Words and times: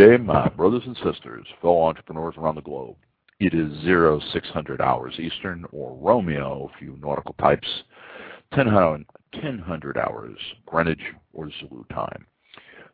Day, 0.00 0.16
my 0.16 0.48
brothers 0.48 0.84
and 0.86 0.96
sisters, 1.04 1.46
fellow 1.60 1.82
entrepreneurs 1.82 2.34
around 2.38 2.54
the 2.54 2.62
globe. 2.62 2.96
It 3.38 3.52
is 3.52 3.70
0600 3.84 4.80
hours 4.80 5.14
Eastern, 5.18 5.66
or 5.72 5.94
Romeo, 5.94 6.70
if 6.74 6.80
you 6.80 6.96
nautical 7.02 7.34
types, 7.34 7.68
1000 8.54 9.04
hours 9.98 10.38
Greenwich 10.64 11.02
or 11.34 11.50
Zulu 11.60 11.84
time. 11.92 12.24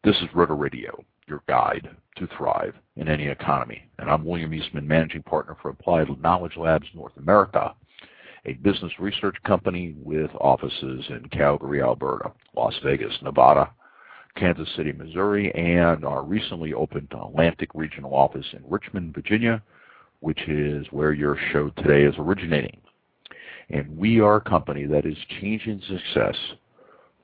This 0.02 0.16
is 0.16 0.34
Rudder 0.34 0.56
Radio, 0.56 0.98
your 1.28 1.42
guide 1.48 1.88
to 2.16 2.26
thrive 2.36 2.74
in 2.96 3.06
any 3.06 3.28
economy. 3.28 3.84
And 4.00 4.10
I'm 4.10 4.24
William 4.24 4.52
Eastman, 4.52 4.88
managing 4.88 5.22
partner 5.22 5.56
for 5.62 5.68
Applied 5.68 6.08
Knowledge 6.20 6.56
Labs 6.56 6.88
North 6.92 7.16
America, 7.18 7.72
a 8.46 8.54
business 8.54 8.92
research 8.98 9.36
company 9.46 9.94
with 10.02 10.30
offices 10.40 11.04
in 11.10 11.28
Calgary, 11.30 11.80
Alberta, 11.80 12.32
Las 12.56 12.74
Vegas, 12.82 13.14
Nevada, 13.22 13.70
Kansas 14.36 14.68
City, 14.76 14.92
Missouri, 14.92 15.52
and 15.54 16.04
our 16.04 16.22
recently 16.22 16.72
opened 16.74 17.12
Atlantic 17.12 17.70
Regional 17.74 18.14
Office 18.14 18.46
in 18.52 18.62
Richmond, 18.68 19.14
Virginia, 19.14 19.62
which 20.20 20.40
is 20.48 20.86
where 20.90 21.12
your 21.12 21.38
show 21.52 21.70
today 21.70 22.04
is 22.04 22.14
originating. 22.18 22.78
And 23.70 23.96
we 23.96 24.20
are 24.20 24.36
a 24.36 24.40
company 24.40 24.86
that 24.86 25.06
is 25.06 25.16
changing 25.40 25.82
success 25.88 26.36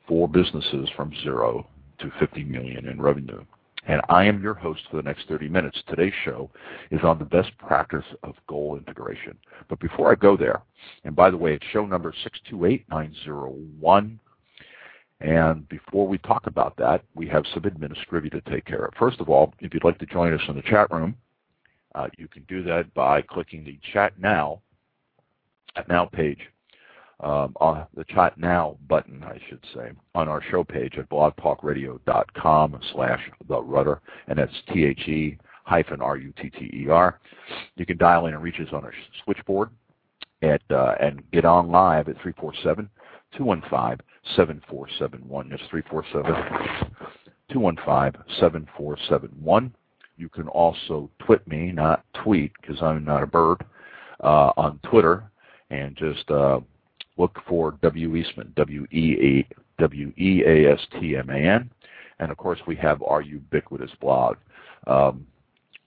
for 0.09 0.29
businesses 0.29 0.89
from 0.97 1.13
zero 1.23 1.67
to 2.01 2.11
50 2.19 2.45
million 2.45 2.89
in 2.89 3.01
revenue. 3.01 3.45
And 3.87 4.01
I 4.09 4.25
am 4.25 4.43
your 4.43 4.55
host 4.55 4.83
for 4.91 4.97
the 4.97 5.03
next 5.03 5.29
30 5.29 5.49
minutes. 5.49 5.83
Today's 5.89 6.13
show 6.25 6.51
is 6.91 7.01
on 7.03 7.19
the 7.19 7.25
best 7.25 7.51
practice 7.59 8.05
of 8.23 8.35
goal 8.49 8.77
integration. 8.77 9.37
But 9.69 9.81
before 9.81 10.11
I 10.11 10.15
go 10.15 10.37
there, 10.37 10.63
and 11.05 11.17
by 11.17 11.31
the 11.31 11.37
way, 11.37 11.55
it's 11.55 11.67
show 11.73 11.85
number 11.85 12.15
628901 12.23 14.21
and 15.23 15.69
before 15.69 16.07
we 16.07 16.19
talk 16.19 16.47
about 16.47 16.77
that, 16.77 17.03
we 17.15 17.29
have 17.29 17.45
some 17.55 17.65
administrative 17.65 18.33
to 18.33 18.51
take 18.51 18.65
care 18.65 18.85
of. 18.85 18.95
First 18.99 19.21
of 19.21 19.29
all, 19.29 19.55
if 19.61 19.73
you'd 19.73 19.85
like 19.85 19.99
to 19.99 20.07
join 20.07 20.35
us 20.35 20.41
in 20.49 20.57
the 20.57 20.63
chat 20.63 20.91
room, 20.91 21.15
uh, 21.95 22.09
you 22.19 22.27
can 22.27 22.43
do 22.49 22.63
that 22.65 22.93
by 22.95 23.23
clicking 23.23 23.65
the 23.65 23.79
Chat 23.93 24.19
Now, 24.19 24.61
Chat 25.77 25.89
Now 25.89 26.07
page, 26.07 26.41
um, 27.21 27.55
on 27.61 27.87
the 27.95 28.05
Chat 28.05 28.37
Now 28.39 28.77
button, 28.89 29.23
I 29.23 29.39
should 29.49 29.65
say, 29.75 29.93
on 30.15 30.29
our 30.29 30.43
show 30.51 30.65
page 30.65 30.95
at 30.99 31.09
blogtalkradio.com 31.09 32.81
slash 32.93 33.21
The 33.47 33.63
Rudder, 33.63 34.01
and 34.27 34.39
that's 34.39 34.53
T-H-E 34.73 35.39
hyphen 35.65 36.01
R-U-T-T-E-R. 36.01 37.21
You 37.77 37.87
can 37.87 37.97
dial 37.97 38.27
in 38.27 38.35
and 38.35 38.43
reach 38.43 38.59
us 38.59 38.73
on 38.73 38.85
our 38.85 38.95
switchboard 39.23 39.71
at, 40.43 40.63
uh, 40.71 40.97
and 41.01 41.23
get 41.31 41.45
on 41.45 41.71
live 41.71 42.09
at 42.09 42.17
347 42.23 42.89
215 43.37 44.05
7471. 44.37 45.49
That's 45.49 45.63
347 45.71 46.35
215 47.53 48.23
7471. 48.41 49.75
You 50.17 50.29
can 50.29 50.49
also 50.49 51.11
twit 51.19 51.47
me, 51.49 51.73
not 51.73 52.05
tweet, 52.23 52.53
because 52.61 52.81
I'm 52.83 53.05
not 53.05 53.23
a 53.23 53.27
bird, 53.27 53.65
uh, 54.23 54.53
on 54.57 54.79
Twitter, 54.89 55.25
and 55.71 55.97
just 55.97 56.31
uh, 56.31 56.61
look 57.17 57.39
for 57.49 57.73
W 57.83 58.17
Eastman, 58.17 58.53
W 58.57 58.87
E 58.93 59.45
A 59.49 59.83
W 59.83 60.13
E 60.17 60.43
A 60.47 60.73
S 60.73 60.81
T 61.01 61.17
M 61.17 61.31
A 61.31 61.37
N, 61.37 61.71
and 62.19 62.31
of 62.31 62.37
course 62.37 62.61
we 62.67 62.77
have 62.77 63.03
our 63.03 63.23
ubiquitous 63.23 63.91
blog 64.01 64.37
um, 64.87 65.27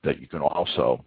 that 0.03 0.19
you 0.19 0.27
can 0.27 0.41
also 0.41 1.03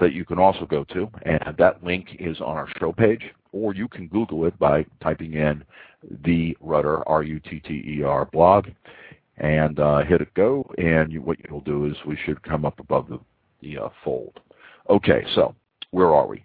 that 0.00 0.12
you 0.12 0.24
can 0.24 0.38
also 0.38 0.64
go 0.64 0.84
to, 0.84 1.10
and 1.22 1.56
that 1.58 1.82
link 1.82 2.16
is 2.20 2.40
on 2.40 2.56
our 2.56 2.68
show 2.78 2.92
page, 2.92 3.22
or 3.58 3.74
you 3.74 3.88
can 3.88 4.08
Google 4.08 4.46
it 4.46 4.58
by 4.58 4.84
typing 5.02 5.34
in 5.34 5.64
the 6.24 6.56
Rudder 6.60 7.06
R 7.08 7.22
U 7.22 7.40
T 7.40 7.60
T 7.60 7.98
E 7.98 8.02
R 8.02 8.26
blog, 8.26 8.68
and 9.38 9.78
uh, 9.78 10.04
hit 10.04 10.20
it 10.20 10.32
go, 10.34 10.68
and 10.78 11.12
you, 11.12 11.22
what 11.22 11.38
you'll 11.48 11.60
do 11.60 11.86
is 11.86 11.96
we 12.06 12.18
should 12.24 12.42
come 12.42 12.64
up 12.64 12.78
above 12.80 13.08
the, 13.08 13.18
the 13.62 13.78
uh, 13.78 13.88
fold. 14.04 14.40
Okay, 14.88 15.24
so 15.34 15.54
where 15.90 16.14
are 16.14 16.26
we? 16.26 16.44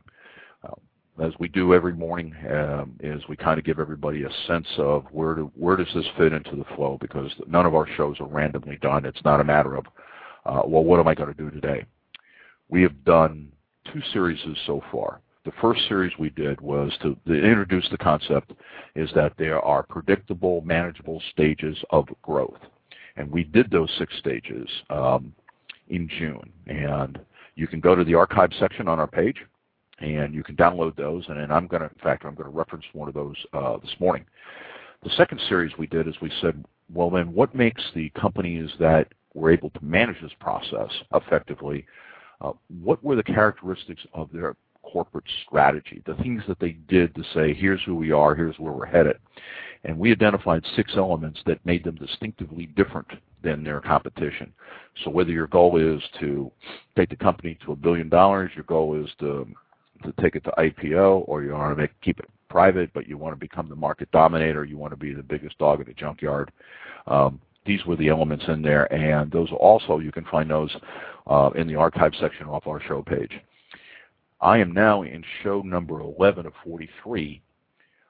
Uh, 0.63 1.23
as 1.23 1.33
we 1.39 1.47
do 1.47 1.73
every 1.73 1.93
morning, 1.93 2.35
um, 2.51 2.95
is 2.99 3.21
we 3.29 3.35
kind 3.35 3.59
of 3.59 3.65
give 3.65 3.79
everybody 3.79 4.23
a 4.23 4.29
sense 4.47 4.67
of 4.77 5.05
where 5.11 5.35
do, 5.35 5.51
where 5.55 5.75
does 5.75 5.87
this 5.95 6.05
fit 6.17 6.33
into 6.33 6.55
the 6.55 6.75
flow 6.75 6.97
because 6.99 7.31
none 7.47 7.65
of 7.65 7.75
our 7.75 7.87
shows 7.95 8.19
are 8.19 8.27
randomly 8.27 8.77
done. 8.81 9.05
It's 9.05 9.23
not 9.23 9.39
a 9.39 9.43
matter 9.43 9.75
of 9.75 9.85
uh, 10.45 10.61
well, 10.65 10.83
what 10.83 10.99
am 10.99 11.07
I 11.07 11.15
going 11.15 11.33
to 11.33 11.37
do 11.37 11.49
today? 11.49 11.85
We 12.69 12.81
have 12.81 13.05
done 13.05 13.51
two 13.91 14.01
series 14.11 14.39
so 14.65 14.81
far. 14.91 15.21
The 15.45 15.51
first 15.61 15.81
series 15.89 16.13
we 16.17 16.29
did 16.29 16.61
was 16.61 16.97
to, 17.01 17.17
introduce 17.27 17.87
the 17.89 17.97
concept 17.97 18.53
is 18.95 19.09
that 19.13 19.33
there 19.37 19.59
are 19.59 19.83
predictable, 19.83 20.61
manageable 20.61 21.21
stages 21.31 21.77
of 21.89 22.07
growth. 22.21 22.59
And 23.17 23.29
we 23.29 23.43
did 23.43 23.69
those 23.69 23.91
six 23.97 24.17
stages 24.19 24.69
um, 24.89 25.33
in 25.89 26.07
June. 26.07 26.49
And 26.67 27.19
you 27.55 27.67
can 27.67 27.81
go 27.81 27.93
to 27.93 28.05
the 28.05 28.15
archive 28.15 28.51
section 28.57 28.87
on 28.87 28.99
our 28.99 29.07
page 29.07 29.37
and 29.99 30.33
you 30.33 30.43
can 30.43 30.55
download 30.55 30.95
those. 30.95 31.25
And 31.27 31.51
I'm 31.51 31.67
going 31.67 31.81
to, 31.81 31.89
in 31.89 32.01
fact, 32.01 32.23
I'm 32.23 32.35
going 32.35 32.49
to 32.49 32.57
reference 32.57 32.85
one 32.93 33.09
of 33.09 33.13
those 33.13 33.35
uh, 33.51 33.77
this 33.77 33.95
morning. 33.99 34.25
The 35.03 35.11
second 35.17 35.41
series 35.49 35.77
we 35.77 35.87
did 35.87 36.07
is 36.07 36.15
we 36.21 36.31
said, 36.39 36.63
well, 36.93 37.09
then 37.09 37.33
what 37.33 37.53
makes 37.53 37.83
the 37.93 38.09
companies 38.11 38.69
that 38.79 39.09
were 39.33 39.51
able 39.51 39.71
to 39.71 39.83
manage 39.83 40.21
this 40.21 40.31
process 40.39 40.89
effectively 41.13 41.85
uh, 42.43 42.51
what 42.83 43.03
were 43.03 43.15
the 43.15 43.23
characteristics 43.23 44.01
of 44.13 44.29
their 44.31 44.55
corporate 44.83 45.25
strategy, 45.45 46.01
the 46.05 46.15
things 46.15 46.43
that 46.47 46.59
they 46.59 46.71
did 46.87 47.15
to 47.15 47.23
say, 47.33 47.53
here's 47.53 47.81
who 47.83 47.95
we 47.95 48.11
are, 48.11 48.35
here's 48.35 48.57
where 48.59 48.73
we're 48.73 48.85
headed. 48.85 49.17
And 49.85 49.97
we 49.97 50.11
identified 50.11 50.63
six 50.75 50.93
elements 50.95 51.39
that 51.45 51.65
made 51.65 51.83
them 51.83 51.95
distinctively 51.95 52.67
different 52.67 53.07
than 53.43 53.63
their 53.63 53.81
competition. 53.81 54.53
So 55.03 55.09
whether 55.09 55.31
your 55.31 55.47
goal 55.47 55.77
is 55.77 56.01
to 56.19 56.51
take 56.95 57.09
the 57.09 57.15
company 57.15 57.57
to 57.65 57.73
a 57.73 57.75
billion 57.75 58.07
dollars, 58.07 58.51
your 58.55 58.65
goal 58.65 59.01
is 59.03 59.09
to 59.19 59.47
to 60.03 60.13
take 60.21 60.35
it 60.35 60.43
to 60.43 60.51
IPO, 60.57 61.23
or 61.27 61.43
you 61.43 61.53
want 61.53 61.75
to 61.75 61.81
make 61.81 61.91
keep 62.01 62.19
it 62.19 62.29
private, 62.49 62.93
but 62.93 63.07
you 63.07 63.17
want 63.17 63.33
to 63.33 63.39
become 63.39 63.69
the 63.69 63.75
market 63.75 64.11
dominator, 64.11 64.65
you 64.65 64.77
want 64.77 64.91
to 64.91 64.97
be 64.97 65.13
the 65.13 65.23
biggest 65.23 65.57
dog 65.57 65.79
in 65.79 65.87
the 65.87 65.93
junkyard. 65.93 66.51
Um, 67.07 67.39
these 67.65 67.85
were 67.85 67.95
the 67.95 68.09
elements 68.09 68.43
in 68.47 68.61
there, 68.61 68.91
and 68.93 69.31
those 69.31 69.47
also 69.57 69.99
you 69.99 70.11
can 70.11 70.25
find 70.25 70.49
those 70.49 70.75
uh, 71.27 71.51
in 71.55 71.67
the 71.67 71.75
archive 71.75 72.11
section 72.19 72.47
off 72.47 72.67
our 72.67 72.81
show 72.81 73.01
page. 73.01 73.31
I 74.43 74.57
am 74.57 74.73
now 74.73 75.03
in 75.03 75.23
show 75.41 75.61
number 75.61 76.01
11 76.01 76.45
of 76.45 76.53
43, 76.65 77.41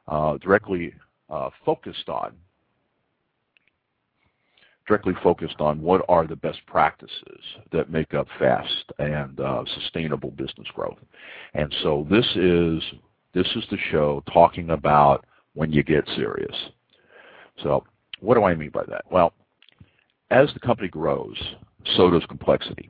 uh, 0.08 0.38
directly 0.38 0.94
uh, 1.30 1.50
focused 1.64 2.10
on 2.10 2.34
directly 4.88 5.14
focused 5.24 5.62
on 5.62 5.80
what 5.82 6.04
are 6.10 6.28
the 6.28 6.36
best 6.36 6.60
practices 6.68 7.40
that 7.72 7.90
make 7.90 8.14
up 8.14 8.28
fast 8.38 8.92
and 9.00 9.40
uh, 9.40 9.64
sustainable 9.80 10.32
business 10.32 10.68
growth. 10.76 10.98
And 11.54 11.74
so 11.84 12.06
this 12.10 12.26
is 12.36 12.84
this 13.34 13.48
is 13.56 13.64
the 13.72 13.78
show 13.92 14.22
talking 14.34 14.72
about 14.72 15.26
when 15.54 15.72
you 15.72 15.84
get 15.84 16.04
serious. 16.18 16.56
So 17.62 17.86
what 18.20 18.36
do 18.36 18.44
I 18.44 18.56
mean 18.56 18.72
by 18.72 18.84
that? 18.90 19.06
Well, 19.10 19.34
as 20.32 20.50
the 20.54 20.60
company 20.60 20.90
grows, 20.90 21.38
so 21.96 22.10
does 22.10 22.26
complexity. 22.28 22.90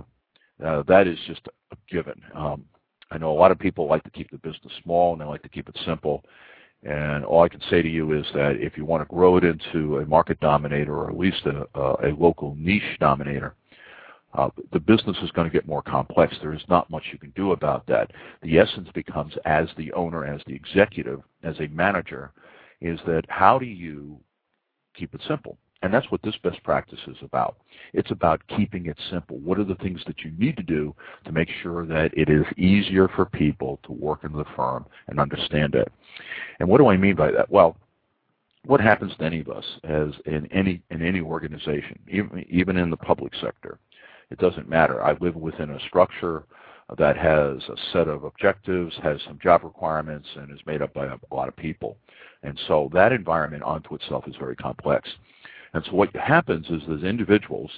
Uh, 0.66 0.82
that 0.88 1.08
is 1.08 1.20
just 1.28 1.48
a 1.72 1.76
given. 1.90 2.20
Um, 2.34 2.66
I 3.14 3.20
know 3.20 3.32
a 3.32 3.40
lot 3.40 3.52
of 3.52 3.60
people 3.60 3.88
like 3.88 4.04
to 4.04 4.10
keep 4.10 4.32
the 4.32 4.38
business 4.38 4.74
small 4.84 5.14
and 5.14 5.22
they 5.22 5.26
like 5.26 5.44
to 5.44 5.50
keep 5.50 5.70
it 5.70 5.78
simple. 5.86 6.24
And 6.82 7.24
all 7.24 7.44
I 7.44 7.48
can 7.48 7.62
say 7.70 7.82
to 7.82 7.88
you 7.88 8.12
is 8.14 8.26
that 8.34 8.58
if 8.60 8.76
you 8.76 8.86
want 8.86 9.08
to 9.08 9.14
grow 9.14 9.38
it 9.38 9.44
into 9.44 10.00
a 10.00 10.06
market 10.06 10.40
dominator 10.40 10.96
or 10.96 11.10
at 11.10 11.18
least 11.18 11.46
a, 11.46 11.68
a, 11.80 12.10
a 12.10 12.16
local 12.18 12.56
niche 12.58 12.98
dominator, 13.00 13.54
uh, 14.34 14.50
the 14.72 14.80
business 14.80 15.16
is 15.22 15.30
going 15.32 15.48
to 15.48 15.54
get 15.54 15.68
more 15.68 15.84
complex. 15.84 16.36
There 16.42 16.56
is 16.56 16.64
not 16.68 16.90
much 16.90 17.04
you 17.12 17.20
can 17.20 17.30
do 17.36 17.52
about 17.52 17.86
that. 17.86 18.12
The 18.42 18.58
essence 18.58 18.90
becomes 18.96 19.34
as 19.46 19.68
the 19.78 19.94
owner, 19.94 20.26
as 20.26 20.42
the 20.48 20.56
executive, 20.56 21.22
as 21.44 21.56
a 21.60 21.68
manager, 21.68 22.32
is 22.82 23.00
that 23.06 23.26
how 23.30 23.60
do 23.60 23.66
you 23.66 24.20
keep 24.96 25.14
it 25.14 25.22
simple? 25.28 25.58
And 25.84 25.94
that's 25.94 26.10
what 26.10 26.22
this 26.24 26.38
best 26.42 26.64
practice 26.64 27.00
is 27.08 27.18
about. 27.22 27.58
It's 27.94 28.10
about 28.10 28.42
keeping 28.48 28.86
it 28.86 28.98
simple. 29.12 29.38
What 29.40 29.60
are 29.60 29.66
the 29.66 29.76
things 29.76 30.02
that 30.08 30.22
you 30.22 30.32
need 30.38 30.56
to 30.56 30.64
do 30.64 30.96
to 31.26 31.32
make 31.34 31.50
sure 31.62 31.86
that 31.86 32.18
it 32.18 32.30
is 32.30 32.46
easier 32.58 33.10
for 33.10 33.26
people 33.26 33.80
to 33.84 33.92
work 33.92 34.24
in 34.24 34.32
the 34.32 34.46
firm 34.56 34.86
and 35.08 35.20
understand 35.20 35.76
it? 35.76 35.92
And 36.60 36.70
what 36.70 36.78
do 36.78 36.88
I 36.88 36.96
mean 36.96 37.16
by 37.16 37.32
that? 37.32 37.52
Well, 37.52 37.76
what 38.66 38.80
happens 38.80 39.12
to 39.18 39.26
any 39.26 39.42
of 39.42 39.50
us 39.50 39.66
as 39.84 40.14
in 40.26 40.48
any 40.54 40.82
in 40.90 41.02
any 41.02 41.20
organization, 41.20 42.00
even 42.08 42.46
even 42.50 42.78
in 42.78 42.90
the 42.90 42.98
public 42.98 43.34
sector? 43.42 43.78
It 44.32 44.40
doesn't 44.40 44.70
matter. 44.70 45.04
I 45.04 45.18
live 45.20 45.36
within 45.36 45.72
a 45.72 45.80
structure 45.82 46.46
that 46.98 47.18
has 47.18 47.58
a 47.68 47.76
set 47.92 48.08
of 48.08 48.24
objectives, 48.24 48.96
has 49.04 49.20
some 49.28 49.38
job 49.44 49.66
requirements, 49.66 50.30
and 50.36 50.50
is 50.50 50.66
made 50.66 50.82
up 50.82 50.94
by 50.94 51.08
a, 51.08 51.18
lot 51.36 51.50
of 51.50 51.56
people. 51.58 51.98
And 52.44 52.60
so 52.68 52.90
that 52.94 53.12
environment 53.12 53.64
onto 53.64 53.96
itself 53.96 54.28
is 54.28 54.36
very 54.38 54.56
complex. 54.56 55.10
And 55.74 55.84
so 55.86 55.94
what 55.94 56.16
happens 56.16 56.68
is 56.70 56.82
those 56.88 57.04
individuals 57.04 57.72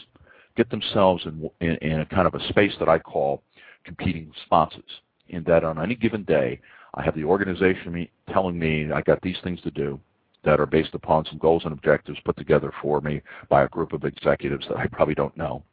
get 0.55 0.69
themselves 0.69 1.25
in, 1.25 1.49
in, 1.61 1.77
in 1.77 1.99
a 2.01 2.05
kind 2.05 2.27
of 2.27 2.35
a 2.35 2.47
space 2.49 2.73
that 2.79 2.89
I 2.89 2.99
call 2.99 3.41
competing 3.83 4.31
responses. 4.35 4.83
In 5.29 5.43
that 5.43 5.63
on 5.63 5.81
any 5.81 5.95
given 5.95 6.23
day, 6.23 6.59
I 6.93 7.03
have 7.03 7.15
the 7.15 7.23
organization 7.23 8.07
telling 8.31 8.57
me 8.57 8.91
I 8.91 9.01
got 9.01 9.21
these 9.21 9.37
things 9.43 9.61
to 9.61 9.71
do 9.71 9.99
that 10.43 10.59
are 10.59 10.65
based 10.65 10.93
upon 10.93 11.25
some 11.25 11.39
goals 11.39 11.63
and 11.63 11.73
objectives 11.73 12.19
put 12.23 12.37
together 12.37 12.71
for 12.81 13.01
me 13.01 13.21
by 13.49 13.63
a 13.63 13.67
group 13.67 13.93
of 13.93 14.03
executives 14.03 14.65
that 14.69 14.77
I 14.77 14.87
probably 14.87 15.15
don't 15.15 15.35
know. 15.35 15.63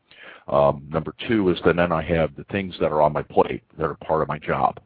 Um, 0.49 0.83
number 0.89 1.15
two 1.29 1.51
is 1.51 1.59
that 1.65 1.77
then 1.77 1.93
I 1.93 2.03
have 2.03 2.35
the 2.35 2.45
things 2.45 2.75
that 2.81 2.91
are 2.91 3.03
on 3.03 3.13
my 3.13 3.23
plate 3.23 3.63
that 3.79 3.85
are 3.85 3.95
part 3.97 4.23
of 4.23 4.29
my 4.29 4.39
job. 4.39 4.81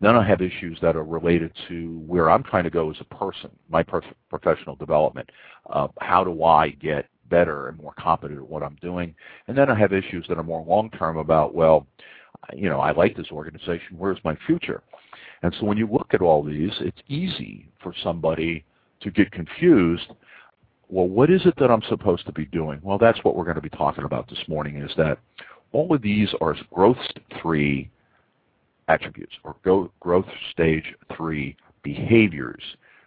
Then 0.00 0.16
I 0.16 0.26
have 0.26 0.40
issues 0.40 0.78
that 0.80 0.96
are 0.96 1.04
related 1.04 1.52
to 1.68 1.98
where 2.06 2.30
I'm 2.30 2.42
trying 2.42 2.64
to 2.64 2.70
go 2.70 2.90
as 2.90 2.96
a 3.00 3.14
person, 3.14 3.50
my 3.68 3.82
prof- 3.82 4.04
professional 4.30 4.76
development. 4.76 5.30
Uh, 5.68 5.88
how 6.00 6.24
do 6.24 6.42
I 6.42 6.70
get 6.70 7.06
better 7.28 7.68
and 7.68 7.78
more 7.78 7.92
competent 7.98 8.40
at 8.40 8.48
what 8.48 8.62
I'm 8.62 8.76
doing? 8.80 9.14
And 9.46 9.56
then 9.56 9.70
I 9.70 9.78
have 9.78 9.92
issues 9.92 10.26
that 10.28 10.38
are 10.38 10.42
more 10.42 10.64
long 10.64 10.90
term 10.90 11.18
about, 11.18 11.54
well, 11.54 11.86
you 12.54 12.68
know, 12.68 12.80
I 12.80 12.92
like 12.92 13.16
this 13.16 13.30
organization. 13.30 13.98
Where's 13.98 14.18
my 14.24 14.36
future? 14.46 14.82
And 15.42 15.54
so 15.58 15.66
when 15.66 15.78
you 15.78 15.86
look 15.86 16.14
at 16.14 16.22
all 16.22 16.42
these, 16.42 16.72
it's 16.80 17.00
easy 17.08 17.68
for 17.82 17.94
somebody 18.02 18.64
to 19.00 19.10
get 19.10 19.30
confused. 19.32 20.10
Well, 20.88 21.08
what 21.08 21.30
is 21.30 21.42
it 21.44 21.54
that 21.58 21.70
I'm 21.70 21.82
supposed 21.88 22.26
to 22.26 22.32
be 22.32 22.46
doing? 22.46 22.80
Well, 22.82 22.98
that's 22.98 23.22
what 23.22 23.36
we're 23.36 23.44
going 23.44 23.56
to 23.56 23.62
be 23.62 23.68
talking 23.70 24.04
about 24.04 24.28
this 24.28 24.42
morning 24.48 24.76
is 24.76 24.90
that 24.96 25.18
all 25.72 25.94
of 25.94 26.02
these 26.02 26.28
are 26.40 26.56
growth 26.74 26.98
three 27.40 27.90
attributes 28.90 29.34
or 29.44 29.54
growth 30.00 30.26
stage 30.50 30.94
three 31.16 31.56
behaviors 31.82 32.62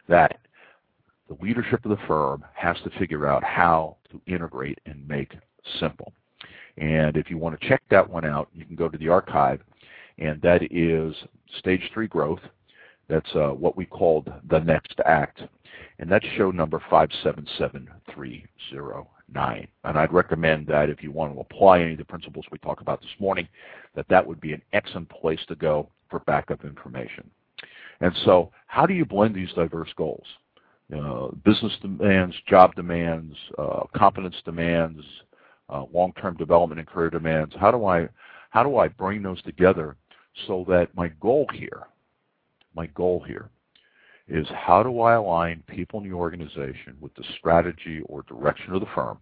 that 0.07 0.39
the 1.27 1.35
leadership 1.43 1.83
of 1.85 1.91
the 1.91 2.07
firm 2.07 2.43
has 2.53 2.77
to 2.83 2.89
figure 2.99 3.27
out 3.27 3.43
how 3.43 3.97
to 4.11 4.21
integrate 4.27 4.79
and 4.85 5.07
make 5.07 5.33
simple. 5.79 6.13
And 6.77 7.17
if 7.17 7.29
you 7.29 7.37
want 7.37 7.59
to 7.59 7.67
check 7.67 7.83
that 7.89 8.09
one 8.09 8.25
out, 8.25 8.49
you 8.53 8.65
can 8.65 8.75
go 8.75 8.89
to 8.89 8.97
the 8.97 9.09
archive, 9.09 9.61
and 10.17 10.41
that 10.41 10.61
is 10.71 11.15
stage 11.59 11.89
three 11.93 12.07
growth. 12.07 12.41
That's 13.09 13.29
uh, 13.35 13.49
what 13.49 13.77
we 13.77 13.85
called 13.85 14.31
the 14.49 14.59
next 14.59 14.99
act, 15.05 15.41
and 15.99 16.09
that's 16.09 16.25
show 16.37 16.51
number 16.51 16.81
577309. 19.33 19.67
And 19.83 19.97
I'd 19.97 20.13
recommend 20.13 20.67
that 20.67 20.89
if 20.89 21.03
you 21.03 21.11
want 21.11 21.33
to 21.33 21.39
apply 21.39 21.81
any 21.81 21.93
of 21.93 21.97
the 21.97 22.05
principles 22.05 22.45
we 22.51 22.57
talked 22.59 22.81
about 22.81 23.01
this 23.01 23.09
morning, 23.19 23.47
that 23.95 24.07
that 24.09 24.25
would 24.25 24.41
be 24.41 24.53
an 24.53 24.61
excellent 24.73 25.09
place 25.09 25.39
to 25.47 25.55
go 25.55 25.89
for 26.09 26.19
backup 26.21 26.63
information. 26.63 27.29
And 28.01 28.13
so 28.25 28.51
how 28.67 28.85
do 28.85 28.93
you 28.93 29.05
blend 29.05 29.35
these 29.35 29.51
diverse 29.53 29.91
goals? 29.95 30.25
Uh, 30.93 31.29
business 31.45 31.73
demands, 31.81 32.35
job 32.47 32.75
demands, 32.75 33.35
uh, 33.57 33.83
competence 33.95 34.35
demands, 34.45 35.01
uh, 35.69 35.85
long-term 35.93 36.37
development 36.37 36.79
and 36.79 36.87
career 36.87 37.09
demands. 37.09 37.53
How 37.59 37.71
do 37.71 37.85
I 37.85 38.09
how 38.49 38.61
do 38.61 38.77
I 38.77 38.87
bring 38.87 39.23
those 39.23 39.41
together 39.41 39.95
so 40.45 40.63
that 40.67 40.93
my 40.93 41.07
goal 41.19 41.47
here, 41.53 41.83
my 42.75 42.85
goal 42.87 43.23
here, 43.25 43.49
is 44.27 44.47
how 44.49 44.83
do 44.83 45.01
I 45.01 45.15
align 45.15 45.63
people 45.67 45.99
in 46.01 46.09
the 46.09 46.15
organization 46.15 46.95
with 47.01 47.13
the 47.15 47.23
strategy 47.37 48.01
or 48.05 48.23
direction 48.23 48.73
of 48.73 48.79
the 48.79 48.87
firm, 48.95 49.17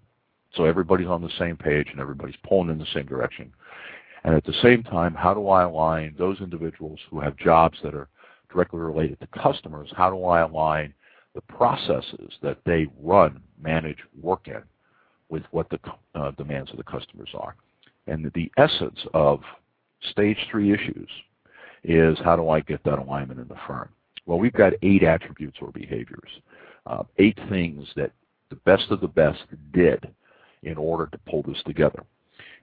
so 0.55 0.65
everybody's 0.65 1.07
on 1.07 1.21
the 1.21 1.31
same 1.39 1.57
page 1.57 1.87
and 1.91 1.99
everybody's 1.99 2.35
pulling 2.47 2.69
in 2.69 2.77
the 2.77 2.85
same 2.93 3.05
direction, 3.05 3.51
and 4.23 4.35
at 4.35 4.43
the 4.43 4.53
same 4.61 4.83
time, 4.83 5.15
how 5.15 5.33
do 5.33 5.47
I 5.47 5.63
align 5.63 6.15
those 6.17 6.39
individuals 6.41 6.99
who 7.09 7.19
have 7.19 7.35
jobs 7.37 7.77
that 7.83 7.95
are 7.95 8.07
directly 8.51 8.79
related 8.79 9.19
to 9.19 9.27
customers? 9.27 9.89
How 9.95 10.11
do 10.11 10.23
I 10.25 10.41
align 10.41 10.93
the 11.33 11.41
processes 11.41 12.31
that 12.41 12.57
they 12.65 12.87
run, 13.01 13.41
manage, 13.59 13.97
work 14.21 14.47
in 14.47 14.61
with 15.29 15.43
what 15.51 15.69
the 15.69 15.79
uh, 16.13 16.31
demands 16.31 16.69
of 16.71 16.77
the 16.77 16.83
customers 16.83 17.29
are? 17.33 17.55
And 18.07 18.31
the 18.35 18.51
essence 18.57 18.99
of 19.13 19.41
stage 20.11 20.37
three 20.51 20.73
issues 20.73 21.09
is 21.83 22.17
how 22.23 22.35
do 22.35 22.49
I 22.49 22.59
get 22.59 22.83
that 22.83 22.99
alignment 22.99 23.39
in 23.39 23.47
the 23.47 23.57
firm? 23.65 23.89
Well, 24.25 24.39
we've 24.39 24.53
got 24.53 24.73
eight 24.81 25.03
attributes 25.03 25.57
or 25.61 25.71
behaviors, 25.71 26.29
uh, 26.85 27.03
eight 27.17 27.39
things 27.49 27.87
that 27.95 28.11
the 28.49 28.55
best 28.57 28.91
of 28.91 29.01
the 29.01 29.07
best 29.07 29.39
did 29.73 30.09
in 30.63 30.77
order 30.77 31.07
to 31.07 31.17
pull 31.29 31.43
this 31.43 31.61
together. 31.65 32.03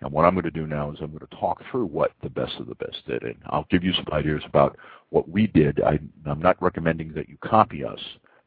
And 0.01 0.13
what 0.13 0.25
I'm 0.25 0.35
going 0.35 0.45
to 0.45 0.51
do 0.51 0.67
now 0.67 0.93
is 0.93 0.99
I'm 1.01 1.09
going 1.09 1.27
to 1.27 1.37
talk 1.37 1.61
through 1.71 1.87
what 1.87 2.13
the 2.23 2.31
best 2.31 2.55
of 2.61 2.69
the 2.69 2.75
best 2.77 2.99
did. 3.07 3.23
And 3.25 3.35
I'll 3.47 3.67
give 3.71 3.83
you 3.83 3.93
some 3.95 4.07
ideas 4.13 4.43
about 4.47 4.77
what 5.11 5.29
we 5.29 5.49
did. 5.49 5.81
I, 5.83 5.99
am 6.27 6.41
not 6.41 6.61
recommending 6.63 7.13
that 7.15 7.29
you 7.29 7.37
copy 7.43 7.85
us. 7.85 7.99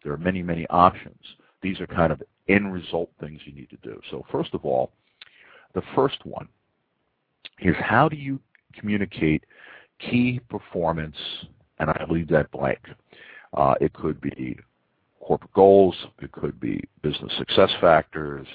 There 0.04 0.14
are 0.14 0.18
many, 0.18 0.42
many 0.42 0.66
options. 0.70 1.20
These 1.62 1.82
are 1.82 1.88
kind 1.88 2.14
of 2.14 2.24
end 2.48 2.72
result 2.72 3.10
things 3.20 3.42
you 3.46 3.54
need 3.54 3.70
to 3.70 3.78
do. 3.78 4.00
So 4.10 4.26
first 4.32 4.54
of 4.54 4.66
all, 4.66 4.92
the 5.74 5.84
first 5.94 6.26
one 6.26 6.48
is 7.60 7.76
how 7.80 8.08
do 8.08 8.16
you 8.16 8.40
communicate 8.74 9.44
key 10.00 10.40
performance, 10.50 11.16
and 11.82 11.90
I 11.90 12.06
leave 12.10 12.28
that 12.30 12.50
blank. 12.52 12.80
Uh, 13.54 13.74
it 13.82 13.92
could 13.94 14.22
be 14.22 14.58
corporate 15.20 15.52
goals, 15.54 15.96
it 16.22 16.32
could 16.32 16.60
be 16.60 16.84
business 17.02 17.32
success 17.38 17.70
factors, 17.82 18.48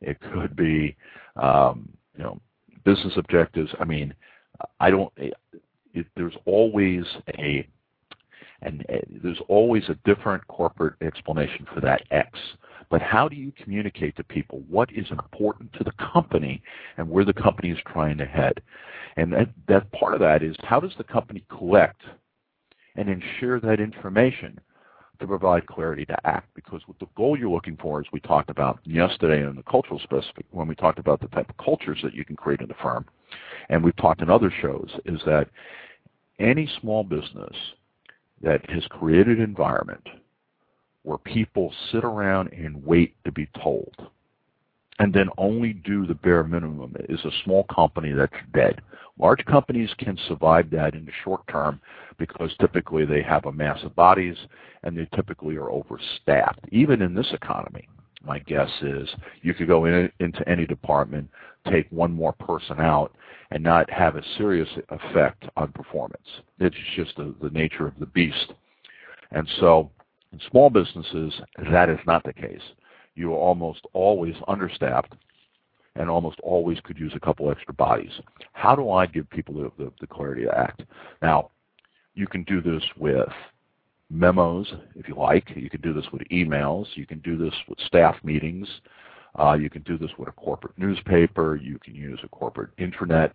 it 0.00 0.18
could 0.32 0.54
be 0.54 0.94
um, 1.36 1.88
you 2.16 2.22
know, 2.22 2.40
business 2.84 3.14
objectives. 3.16 3.70
I 3.80 3.84
mean, 3.84 4.14
I 4.78 4.90
don't. 4.90 5.12
It, 5.16 5.34
there's 6.16 6.34
always 6.44 7.04
a 7.38 7.66
and 8.62 8.84
uh, 8.88 8.96
there's 9.22 9.40
always 9.48 9.84
a 9.88 9.96
different 10.04 10.46
corporate 10.48 10.94
explanation 11.02 11.66
for 11.72 11.80
that 11.80 12.02
X. 12.10 12.38
But 12.90 13.00
how 13.00 13.28
do 13.28 13.36
you 13.36 13.52
communicate 13.62 14.16
to 14.16 14.24
people 14.24 14.62
what 14.68 14.90
is 14.92 15.06
important 15.10 15.72
to 15.74 15.84
the 15.84 15.92
company 16.12 16.62
and 16.96 17.08
where 17.08 17.24
the 17.24 17.32
company 17.32 17.70
is 17.70 17.78
trying 17.86 18.18
to 18.18 18.26
head? 18.26 18.60
And 19.16 19.32
that, 19.32 19.48
that 19.68 19.90
part 19.92 20.14
of 20.14 20.20
that 20.20 20.42
is 20.42 20.56
how 20.60 20.80
does 20.80 20.92
the 20.98 21.04
company 21.04 21.44
collect 21.48 22.02
and 22.96 23.08
ensure 23.08 23.60
that 23.60 23.80
information 23.80 24.58
to 25.20 25.26
provide 25.26 25.66
clarity 25.66 26.04
to 26.06 26.26
act. 26.26 26.48
Because 26.54 26.82
what 26.86 26.98
the 26.98 27.06
goal 27.16 27.38
you're 27.38 27.50
looking 27.50 27.76
for, 27.76 28.00
as 28.00 28.06
we 28.12 28.20
talked 28.20 28.50
about 28.50 28.80
yesterday 28.84 29.46
in 29.46 29.56
the 29.56 29.62
cultural 29.62 30.00
specific, 30.00 30.46
when 30.50 30.68
we 30.68 30.74
talked 30.74 30.98
about 30.98 31.20
the 31.20 31.28
type 31.28 31.48
of 31.48 31.56
cultures 31.64 32.00
that 32.02 32.14
you 32.14 32.24
can 32.24 32.36
create 32.36 32.60
in 32.60 32.68
the 32.68 32.74
firm, 32.82 33.04
and 33.68 33.82
we've 33.82 33.96
talked 33.96 34.22
in 34.22 34.30
other 34.30 34.52
shows, 34.60 34.90
is 35.04 35.20
that 35.26 35.48
any 36.38 36.68
small 36.80 37.04
business 37.04 37.54
that 38.42 38.68
has 38.68 38.84
created 38.88 39.38
an 39.38 39.44
environment 39.44 40.06
where 41.02 41.18
people 41.18 41.72
sit 41.92 42.04
around 42.04 42.52
and 42.52 42.84
wait 42.84 43.14
to 43.24 43.32
be 43.32 43.48
told 43.62 43.94
and 44.98 45.12
then 45.12 45.28
only 45.38 45.72
do 45.72 46.06
the 46.06 46.14
bare 46.14 46.44
minimum 46.44 46.94
is 47.08 47.24
a 47.24 47.30
small 47.44 47.64
company 47.64 48.12
that's 48.12 48.32
dead. 48.54 48.80
Large 49.18 49.44
companies 49.44 49.90
can 49.98 50.18
survive 50.28 50.70
that 50.70 50.94
in 50.94 51.04
the 51.04 51.12
short 51.22 51.46
term 51.48 51.80
because 52.18 52.50
typically 52.60 53.04
they 53.04 53.22
have 53.22 53.46
a 53.46 53.52
mass 53.52 53.78
of 53.84 53.94
bodies 53.94 54.36
and 54.82 54.96
they 54.96 55.08
typically 55.14 55.56
are 55.56 55.70
overstaffed. 55.70 56.60
Even 56.70 57.02
in 57.02 57.14
this 57.14 57.32
economy, 57.32 57.88
my 58.24 58.38
guess 58.40 58.70
is 58.82 59.08
you 59.42 59.54
could 59.54 59.68
go 59.68 59.84
in, 59.84 60.10
into 60.20 60.48
any 60.48 60.66
department, 60.66 61.28
take 61.70 61.90
one 61.90 62.12
more 62.12 62.32
person 62.32 62.80
out, 62.80 63.14
and 63.50 63.62
not 63.62 63.88
have 63.90 64.16
a 64.16 64.22
serious 64.36 64.68
effect 64.90 65.44
on 65.56 65.70
performance. 65.72 66.26
It's 66.58 66.76
just 66.96 67.16
the, 67.16 67.34
the 67.42 67.50
nature 67.50 67.86
of 67.86 67.98
the 67.98 68.06
beast. 68.06 68.52
And 69.30 69.48
so 69.60 69.90
in 70.32 70.40
small 70.50 70.70
businesses, 70.70 71.32
that 71.70 71.88
is 71.88 72.00
not 72.06 72.24
the 72.24 72.32
case 72.32 72.62
you 73.14 73.32
are 73.32 73.38
almost 73.38 73.86
always 73.92 74.34
understaffed 74.48 75.14
and 75.96 76.10
almost 76.10 76.40
always 76.40 76.78
could 76.80 76.98
use 76.98 77.12
a 77.14 77.20
couple 77.20 77.50
extra 77.50 77.72
bodies. 77.72 78.10
How 78.52 78.74
do 78.74 78.90
I 78.90 79.06
give 79.06 79.30
people 79.30 79.54
the, 79.54 79.70
the, 79.78 79.92
the 80.00 80.06
clarity 80.06 80.44
to 80.44 80.58
act? 80.58 80.82
Now, 81.22 81.50
you 82.14 82.26
can 82.26 82.42
do 82.44 82.60
this 82.60 82.82
with 82.96 83.28
memos, 84.10 84.72
if 84.96 85.08
you 85.08 85.14
like. 85.14 85.52
You 85.54 85.70
can 85.70 85.80
do 85.80 85.92
this 85.92 86.06
with 86.12 86.22
emails. 86.30 86.86
You 86.94 87.06
can 87.06 87.20
do 87.20 87.36
this 87.36 87.54
with 87.68 87.78
staff 87.86 88.16
meetings. 88.24 88.68
Uh, 89.38 89.54
you 89.54 89.68
can 89.68 89.82
do 89.82 89.98
this 89.98 90.10
with 90.18 90.28
a 90.28 90.32
corporate 90.32 90.78
newspaper. 90.78 91.56
You 91.56 91.78
can 91.78 91.94
use 91.94 92.20
a 92.22 92.28
corporate 92.28 92.70
intranet 92.76 93.32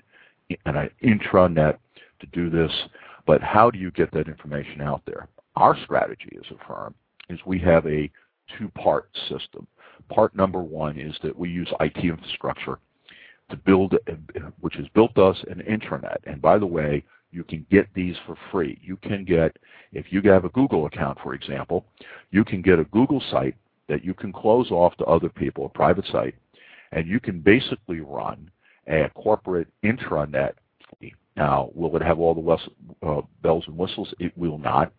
and 0.65 0.77
an 0.77 0.89
intranet 1.03 1.77
to 2.19 2.27
do 2.27 2.49
this. 2.49 2.71
But 3.25 3.41
how 3.41 3.69
do 3.69 3.77
you 3.77 3.91
get 3.91 4.11
that 4.13 4.27
information 4.27 4.81
out 4.81 5.01
there? 5.05 5.27
Our 5.55 5.77
strategy 5.83 6.37
as 6.37 6.51
a 6.51 6.65
firm 6.65 6.95
is 7.29 7.39
we 7.45 7.59
have 7.59 7.85
a 7.85 8.09
two-part 8.57 9.09
system. 9.29 9.67
Part 10.09 10.35
number 10.35 10.61
one 10.61 10.97
is 10.97 11.15
that 11.23 11.37
we 11.37 11.49
use 11.49 11.71
IT 11.79 11.97
infrastructure 11.97 12.79
to 13.49 13.57
build, 13.57 13.95
which 14.61 14.75
has 14.75 14.87
built 14.93 15.17
us 15.17 15.37
an 15.49 15.63
intranet. 15.69 16.17
And 16.25 16.41
by 16.41 16.57
the 16.57 16.65
way, 16.65 17.03
you 17.31 17.43
can 17.43 17.65
get 17.69 17.87
these 17.93 18.15
for 18.25 18.35
free. 18.51 18.79
You 18.81 18.97
can 18.97 19.23
get, 19.23 19.57
if 19.91 20.11
you 20.11 20.21
have 20.23 20.45
a 20.45 20.49
Google 20.49 20.85
account, 20.85 21.19
for 21.21 21.33
example, 21.33 21.85
you 22.31 22.43
can 22.43 22.61
get 22.61 22.79
a 22.79 22.85
Google 22.85 23.21
site 23.31 23.55
that 23.87 24.03
you 24.03 24.13
can 24.13 24.31
close 24.31 24.71
off 24.71 24.95
to 24.97 25.05
other 25.05 25.29
people, 25.29 25.65
a 25.65 25.69
private 25.69 26.05
site, 26.11 26.35
and 26.91 27.07
you 27.07 27.19
can 27.19 27.39
basically 27.39 27.99
run 27.99 28.49
a 28.87 29.09
corporate 29.15 29.67
intranet. 29.83 30.53
Now, 31.35 31.69
will 31.73 31.95
it 31.95 32.01
have 32.01 32.19
all 32.19 32.33
the 32.33 33.07
uh, 33.07 33.21
bells 33.43 33.63
and 33.67 33.77
whistles? 33.77 34.13
It 34.19 34.35
will 34.37 34.57
not. 34.57 34.91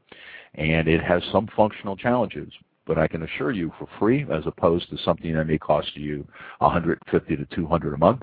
And 0.54 0.88
it 0.88 1.02
has 1.02 1.22
some 1.32 1.48
functional 1.56 1.96
challenges. 1.96 2.52
But 2.86 2.98
I 2.98 3.06
can 3.06 3.22
assure 3.22 3.52
you 3.52 3.72
for 3.78 3.86
free, 3.98 4.26
as 4.30 4.46
opposed 4.46 4.90
to 4.90 4.98
something 4.98 5.32
that 5.34 5.44
may 5.44 5.58
cost 5.58 5.96
you 5.96 6.26
150 6.58 7.36
to 7.36 7.44
200 7.54 7.94
a 7.94 7.98
month, 7.98 8.22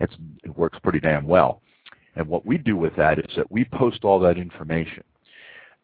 It's, 0.00 0.14
it 0.44 0.56
works 0.56 0.78
pretty 0.82 1.00
damn 1.00 1.26
well. 1.26 1.62
And 2.16 2.28
what 2.28 2.46
we 2.46 2.58
do 2.58 2.76
with 2.76 2.94
that 2.96 3.18
is 3.18 3.36
that 3.36 3.50
we 3.50 3.64
post 3.64 4.04
all 4.04 4.20
that 4.20 4.38
information 4.38 5.02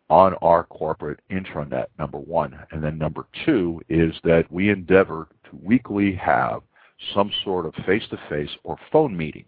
on 0.09 0.35
our 0.43 0.65
corporate 0.65 1.21
intranet, 1.31 1.87
number 1.99 2.19
one. 2.19 2.59
And 2.73 2.83
then 2.83 2.99
number 2.99 3.27
two 3.45 3.81
is 3.89 4.15
that 4.25 4.50
we 4.50 4.71
endeavor 4.71 5.29
to 5.45 5.59
weekly 5.62 6.15
have 6.17 6.62
some 7.15 7.33
sort 7.45 7.65
of 7.65 7.75
face-to-face 7.87 8.50
or 8.65 8.77
phone 8.93 9.17
meeting. 9.17 9.45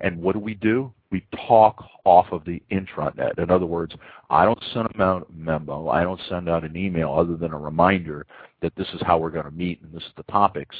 And 0.00 0.20
what 0.20 0.32
do 0.32 0.38
we 0.38 0.54
do? 0.54 0.92
We 1.10 1.26
talk 1.48 1.84
off 2.04 2.26
of 2.32 2.44
the 2.44 2.62
intranet. 2.70 3.38
In 3.38 3.50
other 3.50 3.66
words, 3.66 3.94
I 4.30 4.44
don't 4.44 4.62
send 4.72 5.00
out 5.00 5.28
a 5.28 5.32
memo. 5.32 5.88
I 5.88 6.02
don't 6.02 6.20
send 6.28 6.48
out 6.48 6.64
an 6.64 6.76
email 6.76 7.12
other 7.12 7.36
than 7.36 7.52
a 7.52 7.58
reminder 7.58 8.26
that 8.62 8.74
this 8.76 8.86
is 8.94 9.00
how 9.04 9.18
we're 9.18 9.30
going 9.30 9.44
to 9.44 9.50
meet 9.50 9.82
and 9.82 9.92
this 9.92 10.04
is 10.04 10.12
the 10.16 10.22
topics. 10.24 10.76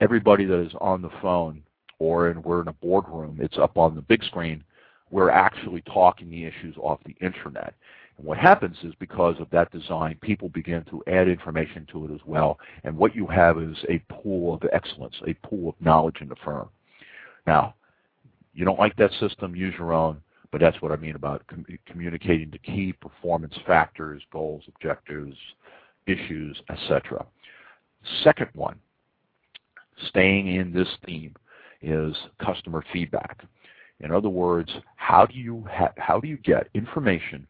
Everybody 0.00 0.46
that 0.46 0.60
is 0.60 0.72
on 0.80 1.02
the 1.02 1.10
phone 1.20 1.62
or 1.98 2.30
in, 2.30 2.42
we're 2.42 2.62
in 2.62 2.68
a 2.68 2.72
boardroom, 2.72 3.38
it's 3.40 3.58
up 3.58 3.76
on 3.76 3.94
the 3.94 4.00
big 4.00 4.24
screen, 4.24 4.64
we're 5.10 5.30
actually 5.30 5.82
talking 5.82 6.30
the 6.30 6.44
issues 6.44 6.74
off 6.78 6.98
the 7.04 7.14
intranet. 7.22 7.72
And 8.16 8.26
what 8.26 8.38
happens 8.38 8.76
is 8.82 8.94
because 8.98 9.36
of 9.38 9.50
that 9.50 9.70
design, 9.70 10.16
people 10.22 10.48
begin 10.48 10.84
to 10.84 11.02
add 11.06 11.28
information 11.28 11.86
to 11.92 12.06
it 12.06 12.14
as 12.14 12.20
well. 12.24 12.58
And 12.84 12.96
what 12.96 13.14
you 13.14 13.26
have 13.26 13.58
is 13.58 13.76
a 13.88 13.98
pool 14.08 14.54
of 14.54 14.62
excellence, 14.72 15.16
a 15.26 15.34
pool 15.46 15.68
of 15.68 15.74
knowledge 15.80 16.16
in 16.22 16.28
the 16.28 16.36
firm. 16.36 16.70
Now, 17.46 17.74
you 18.52 18.64
don't 18.64 18.78
like 18.78 18.96
that 18.96 19.12
system, 19.20 19.54
use 19.54 19.74
your 19.78 19.92
own, 19.92 20.20
but 20.50 20.60
that's 20.60 20.80
what 20.82 20.92
I 20.92 20.96
mean 20.96 21.14
about 21.14 21.46
com 21.46 21.64
communicating 21.86 22.50
the 22.50 22.58
key 22.58 22.92
performance 22.92 23.54
factors, 23.66 24.22
goals, 24.32 24.64
objectives, 24.68 25.36
issues, 26.06 26.60
etc. 26.68 27.24
Second 28.24 28.48
one, 28.54 28.76
staying 30.08 30.48
in 30.48 30.72
this 30.72 30.88
theme, 31.06 31.34
is 31.82 32.14
customer 32.44 32.84
feedback. 32.92 33.42
In 34.00 34.12
other 34.12 34.28
words, 34.28 34.70
how 34.96 35.26
do 35.26 35.34
you 35.34 35.66
how 35.96 36.20
do 36.20 36.28
you 36.28 36.38
get 36.38 36.68
information 36.74 37.46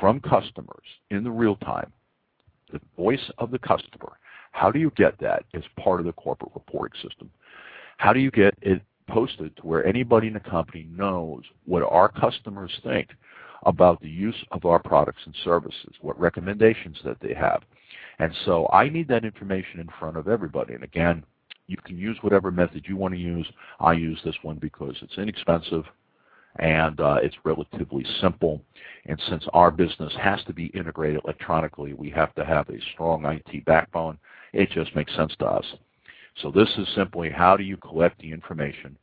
from 0.00 0.20
customers 0.20 0.84
in 1.10 1.24
the 1.24 1.30
real 1.30 1.56
time, 1.56 1.92
the 2.72 2.80
voice 2.96 3.30
of 3.38 3.50
the 3.50 3.58
customer? 3.58 4.18
How 4.52 4.70
do 4.70 4.78
you 4.78 4.90
get 4.96 5.18
that 5.20 5.44
as 5.54 5.62
part 5.78 6.00
of 6.00 6.06
the 6.06 6.12
corporate 6.12 6.52
reporting 6.54 7.00
system? 7.02 7.30
How 7.96 8.12
do 8.12 8.20
you 8.20 8.30
get 8.30 8.54
it 8.62 8.82
posted 9.08 9.56
to 9.56 9.62
where 9.62 9.86
anybody 9.86 10.28
in 10.28 10.34
the 10.34 10.40
company 10.40 10.86
knows 10.90 11.42
what 11.66 11.82
our 11.82 12.08
customers 12.08 12.72
think 12.82 13.10
about 13.66 14.00
the 14.00 14.08
use 14.08 14.36
of 14.50 14.64
our 14.64 14.78
products 14.78 15.22
and 15.24 15.34
services, 15.44 15.94
what 16.00 16.18
recommendations 16.18 16.98
that 17.04 17.18
they 17.20 17.34
have. 17.34 17.62
And 18.18 18.32
so 18.44 18.68
I 18.72 18.88
need 18.88 19.08
that 19.08 19.24
information 19.24 19.80
in 19.80 19.88
front 19.98 20.16
of 20.16 20.28
everybody. 20.28 20.74
And 20.74 20.84
again, 20.84 21.24
you 21.66 21.76
can 21.78 21.96
use 21.96 22.18
whatever 22.20 22.50
method 22.50 22.84
you 22.86 22.96
want 22.96 23.14
to 23.14 23.20
use. 23.20 23.46
I 23.80 23.92
use 23.94 24.20
this 24.24 24.36
one 24.42 24.56
because 24.56 24.94
it's 25.00 25.18
inexpensive 25.18 25.84
and 26.58 27.00
uh, 27.00 27.16
it's 27.22 27.36
relatively 27.44 28.04
simple. 28.20 28.60
And 29.06 29.20
since 29.28 29.44
our 29.52 29.70
business 29.70 30.12
has 30.20 30.42
to 30.44 30.52
be 30.52 30.66
integrated 30.66 31.20
electronically, 31.24 31.94
we 31.94 32.10
have 32.10 32.34
to 32.34 32.44
have 32.44 32.68
a 32.68 32.78
strong 32.92 33.24
IT 33.24 33.64
backbone. 33.64 34.18
It 34.52 34.70
just 34.70 34.94
makes 34.94 35.14
sense 35.16 35.34
to 35.40 35.46
us. 35.46 35.64
So 36.42 36.50
this 36.50 36.68
is 36.78 36.88
simply 36.94 37.30
how 37.30 37.56
do 37.56 37.62
you 37.62 37.76
collect 37.76 38.20
the 38.20 38.32
information, 38.32 38.96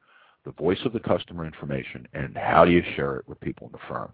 the 0.46 0.52
voice 0.52 0.80
of 0.86 0.94
the 0.94 1.00
customer 1.00 1.46
information, 1.46 2.08
and 2.14 2.36
how 2.38 2.66
do 2.66 2.72
you 2.72 2.84
share 2.96 3.18
it 3.18 3.28
with 3.28 3.40
people 3.40 3.68
in 3.68 3.74
the 3.74 3.80
firm. 3.88 4.14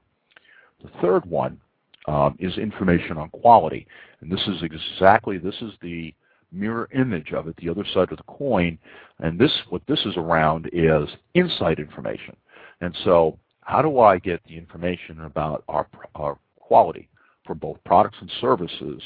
The 0.84 0.92
third 1.02 1.26
one 1.26 1.60
um, 2.08 2.36
is 2.40 2.58
information 2.58 3.18
on 3.18 3.30
quality. 3.30 3.88
And 4.22 4.32
this 4.32 4.42
is 4.48 4.64
exactly, 4.64 5.38
this 5.38 5.56
is 5.62 5.74
the 5.82 6.14
mirror 6.52 6.88
image 6.94 7.34
of 7.34 7.48
it, 7.48 7.56
the 7.58 7.70
other 7.70 7.86
side 7.94 8.12
of 8.12 8.18
the 8.18 8.24
coin. 8.24 8.78
And 9.20 9.40
this, 9.40 9.52
what 9.70 9.82
this 9.88 10.00
is 10.06 10.16
around 10.16 10.70
is 10.72 11.10
insight 11.34 11.80
information. 11.80 12.36
And 12.82 12.96
so 13.04 13.38
how 13.62 13.82
do 13.82 14.00
I 14.00 14.20
get 14.20 14.42
the 14.46 14.58
information 14.58 15.22
about 15.26 15.64
our, 15.68 15.88
our 16.16 16.38
quality 16.60 17.10
for 17.46 17.56
both 17.56 17.78
products 17.84 18.18
and 18.22 18.32
services 18.40 19.02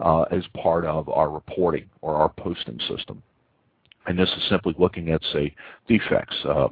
uh, 0.00 0.22
as 0.22 0.42
part 0.60 0.84
of 0.84 1.08
our 1.08 1.30
reporting 1.30 1.88
or 2.02 2.16
our 2.16 2.28
posting 2.28 2.78
system? 2.88 3.22
And 4.06 4.18
this 4.18 4.30
is 4.36 4.48
simply 4.48 4.74
looking 4.78 5.10
at, 5.10 5.22
say, 5.32 5.54
defects. 5.88 6.36
Uh, 6.44 6.68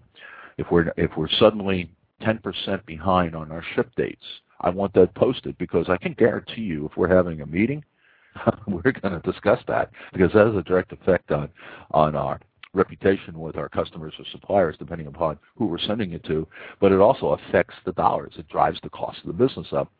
if 0.56 0.70
we're 0.70 0.92
if 0.96 1.10
we're 1.16 1.28
suddenly 1.38 1.90
10% 2.22 2.86
behind 2.86 3.34
on 3.34 3.50
our 3.50 3.64
ship 3.74 3.90
dates, 3.96 4.24
I 4.60 4.70
want 4.70 4.94
that 4.94 5.14
posted 5.14 5.58
because 5.58 5.88
I 5.88 5.96
can 5.96 6.12
guarantee 6.12 6.62
you, 6.62 6.86
if 6.86 6.96
we're 6.96 7.14
having 7.14 7.40
a 7.40 7.46
meeting, 7.46 7.84
we're 8.66 8.92
going 8.92 9.20
to 9.20 9.32
discuss 9.32 9.58
that 9.68 9.90
because 10.12 10.32
that 10.32 10.46
has 10.46 10.56
a 10.56 10.62
direct 10.62 10.92
effect 10.92 11.30
on 11.32 11.48
on 11.90 12.14
our 12.14 12.40
reputation 12.72 13.38
with 13.38 13.56
our 13.56 13.68
customers 13.68 14.14
or 14.18 14.24
suppliers, 14.32 14.76
depending 14.78 15.06
upon 15.06 15.38
who 15.56 15.66
we're 15.66 15.78
sending 15.78 16.12
it 16.12 16.24
to. 16.24 16.46
But 16.80 16.92
it 16.92 16.98
also 17.00 17.38
affects 17.38 17.74
the 17.84 17.92
dollars. 17.92 18.32
It 18.36 18.48
drives 18.48 18.78
the 18.82 18.90
cost 18.90 19.18
of 19.20 19.26
the 19.28 19.46
business 19.46 19.68
up. 19.72 19.90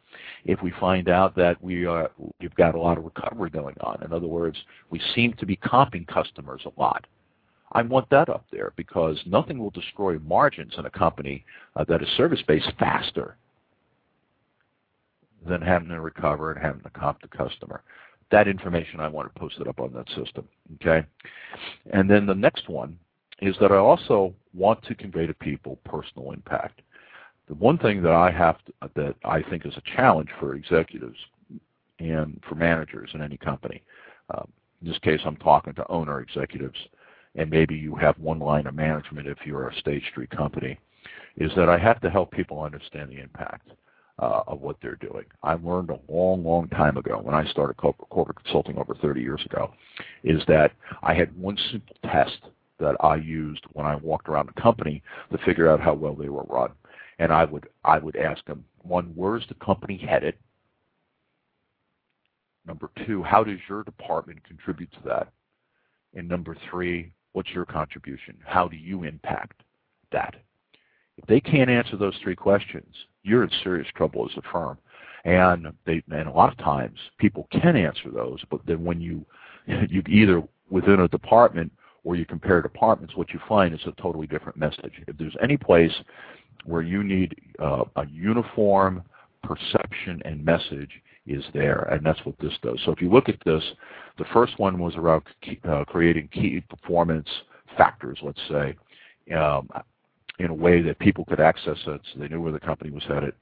If 0.44 0.62
we 0.62 0.72
find 0.78 1.08
out 1.08 1.34
that 1.36 1.62
we 1.62 1.86
are, 1.86 2.10
we've 2.40 2.54
got 2.54 2.74
a 2.74 2.80
lot 2.80 2.98
of 2.98 3.04
recovery 3.04 3.50
going 3.50 3.76
on, 3.80 4.02
in 4.04 4.12
other 4.12 4.26
words, 4.26 4.56
we 4.90 5.00
seem 5.14 5.32
to 5.34 5.46
be 5.46 5.56
comping 5.56 6.06
customers 6.06 6.62
a 6.66 6.80
lot. 6.80 7.06
I 7.74 7.82
want 7.82 8.08
that 8.10 8.28
up 8.28 8.44
there 8.52 8.72
because 8.76 9.20
nothing 9.26 9.58
will 9.58 9.70
destroy 9.70 10.18
margins 10.20 10.74
in 10.78 10.86
a 10.86 10.90
company 10.90 11.44
uh, 11.76 11.84
that 11.84 12.02
is 12.02 12.08
service-based 12.16 12.72
faster 12.78 13.36
than 15.46 15.60
having 15.60 15.88
to 15.88 16.00
recover 16.00 16.52
and 16.52 16.62
having 16.62 16.82
to 16.82 16.90
comp 16.90 17.20
the 17.20 17.28
customer 17.28 17.82
that 18.30 18.48
information 18.48 19.00
I 19.00 19.08
want 19.08 19.32
to 19.32 19.40
post 19.40 19.56
it 19.60 19.68
up 19.68 19.80
on 19.80 19.92
that 19.92 20.08
system. 20.08 20.48
Okay, 20.76 21.06
and 21.92 22.10
then 22.10 22.26
the 22.26 22.34
next 22.34 22.68
one 22.68 22.98
is 23.40 23.54
that 23.60 23.72
I 23.72 23.76
also 23.76 24.34
want 24.54 24.82
to 24.84 24.94
convey 24.94 25.26
to 25.26 25.34
people 25.34 25.78
personal 25.84 26.32
impact. 26.32 26.82
The 27.46 27.54
one 27.54 27.78
thing 27.78 28.02
that 28.02 28.12
I 28.12 28.30
have 28.30 28.56
to, 28.64 28.72
that 28.94 29.14
I 29.24 29.42
think 29.42 29.66
is 29.66 29.76
a 29.76 29.96
challenge 29.96 30.30
for 30.40 30.54
executives 30.54 31.18
and 31.98 32.42
for 32.48 32.54
managers 32.54 33.10
in 33.14 33.22
any 33.22 33.36
company. 33.36 33.82
Um, 34.34 34.48
in 34.82 34.88
this 34.88 34.98
case, 34.98 35.20
I'm 35.24 35.36
talking 35.36 35.74
to 35.74 35.90
owner 35.90 36.20
executives, 36.20 36.78
and 37.36 37.50
maybe 37.50 37.74
you 37.74 37.94
have 37.96 38.18
one 38.18 38.38
line 38.38 38.66
of 38.66 38.74
management 38.74 39.26
if 39.26 39.38
you're 39.44 39.68
a 39.68 39.78
stage 39.80 40.04
three 40.14 40.26
company, 40.26 40.78
is 41.36 41.50
that 41.56 41.68
I 41.68 41.78
have 41.78 42.00
to 42.02 42.10
help 42.10 42.30
people 42.30 42.62
understand 42.62 43.10
the 43.10 43.20
impact 43.20 43.70
uh, 44.20 44.42
of 44.46 44.60
what 44.60 44.76
they're 44.80 44.96
doing. 44.96 45.24
I 45.42 45.54
learned 45.54 45.90
a 45.90 46.12
long, 46.12 46.44
long 46.44 46.68
time 46.68 46.96
ago 46.96 47.18
when 47.20 47.34
I 47.34 47.44
started 47.50 47.76
corporate, 47.76 48.42
consulting 48.44 48.78
over 48.78 48.94
30 48.94 49.20
years 49.20 49.44
ago, 49.44 49.72
is 50.22 50.42
that 50.46 50.72
I 51.02 51.14
had 51.14 51.36
one 51.36 51.58
simple 51.70 51.96
test 52.04 52.38
that 52.78 52.96
I 53.00 53.16
used 53.16 53.64
when 53.72 53.86
I 53.86 53.96
walked 53.96 54.28
around 54.28 54.48
the 54.54 54.60
company 54.60 55.02
to 55.32 55.38
figure 55.38 55.68
out 55.68 55.80
how 55.80 55.94
well 55.94 56.14
they 56.14 56.28
were 56.28 56.44
run. 56.44 56.70
And 57.18 57.32
I 57.32 57.44
would 57.44 57.68
I 57.84 57.98
would 57.98 58.16
ask 58.16 58.44
them, 58.44 58.64
one, 58.82 59.12
where's 59.14 59.46
the 59.48 59.54
company 59.54 59.96
headed? 59.96 60.34
Number 62.66 62.90
two, 63.06 63.22
how 63.22 63.44
does 63.44 63.58
your 63.68 63.84
department 63.84 64.42
contribute 64.44 64.90
to 64.92 64.98
that? 65.04 65.28
And 66.14 66.28
number 66.28 66.56
three, 66.70 67.12
what's 67.34 67.50
your 67.50 67.66
contribution? 67.66 68.36
How 68.46 68.66
do 68.66 68.76
you 68.76 69.04
impact 69.04 69.62
that? 70.12 70.34
If 71.18 71.26
they 71.26 71.40
can't 71.40 71.70
answer 71.70 71.96
those 71.96 72.14
three 72.22 72.34
questions, 72.34 72.92
you're 73.22 73.44
in 73.44 73.50
serious 73.62 73.86
trouble 73.94 74.28
as 74.28 74.36
a 74.38 74.42
firm. 74.50 74.78
And 75.24 75.72
they 75.86 76.02
and 76.10 76.28
a 76.28 76.32
lot 76.32 76.52
of 76.52 76.58
times 76.58 76.98
people 77.18 77.48
can 77.50 77.76
answer 77.76 78.10
those, 78.10 78.40
but 78.50 78.60
then 78.66 78.84
when 78.84 79.00
you 79.00 79.24
you 79.66 80.02
either 80.08 80.42
within 80.70 81.00
a 81.00 81.08
department 81.08 81.72
or 82.04 82.16
you 82.16 82.26
compare 82.26 82.60
departments, 82.60 83.16
what 83.16 83.30
you 83.30 83.40
find 83.48 83.74
is 83.74 83.80
a 83.86 84.02
totally 84.02 84.26
different 84.26 84.58
message. 84.58 84.92
If 85.06 85.16
there's 85.16 85.36
any 85.42 85.56
place 85.56 85.92
where 86.66 86.82
you 86.82 87.02
need 87.02 87.34
uh, 87.58 87.84
a 87.96 88.06
uniform 88.06 89.02
perception 89.42 90.20
and 90.24 90.44
message 90.44 90.90
is 91.26 91.44
there, 91.52 91.88
and 91.90 92.04
that's 92.04 92.24
what 92.24 92.38
this 92.38 92.52
does. 92.62 92.78
So 92.84 92.92
if 92.92 93.00
you 93.00 93.10
look 93.10 93.28
at 93.28 93.38
this, 93.44 93.62
the 94.18 94.26
first 94.32 94.58
one 94.58 94.78
was 94.78 94.94
around 94.96 95.22
uh, 95.68 95.84
creating 95.86 96.28
key 96.28 96.62
performance 96.68 97.28
factors, 97.76 98.18
let's 98.22 98.40
say, 98.48 98.76
um, 99.34 99.68
in 100.38 100.50
a 100.50 100.54
way 100.54 100.82
that 100.82 100.98
people 100.98 101.24
could 101.24 101.40
access 101.40 101.78
it 101.86 102.00
so 102.12 102.20
they 102.20 102.28
knew 102.28 102.40
where 102.40 102.52
the 102.52 102.60
company 102.60 102.90
was 102.90 103.04
headed. 103.04 103.34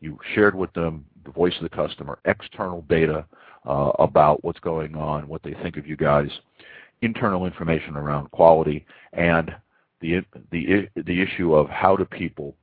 You 0.00 0.18
shared 0.34 0.54
with 0.54 0.72
them 0.72 1.04
the 1.24 1.30
voice 1.30 1.54
of 1.56 1.62
the 1.62 1.76
customer, 1.76 2.18
external 2.24 2.82
data 2.88 3.24
uh, 3.66 3.92
about 3.98 4.42
what's 4.42 4.60
going 4.60 4.94
on, 4.94 5.28
what 5.28 5.42
they 5.42 5.54
think 5.62 5.76
of 5.76 5.86
you 5.86 5.96
guys, 5.96 6.30
internal 7.02 7.46
information 7.46 7.96
around 7.96 8.30
quality, 8.30 8.86
and 9.12 9.54
the 10.00 10.22
the 10.50 10.88
the 10.96 11.20
issue 11.20 11.54
of 11.54 11.68
how 11.68 11.96
do 11.96 12.04
people 12.04 12.54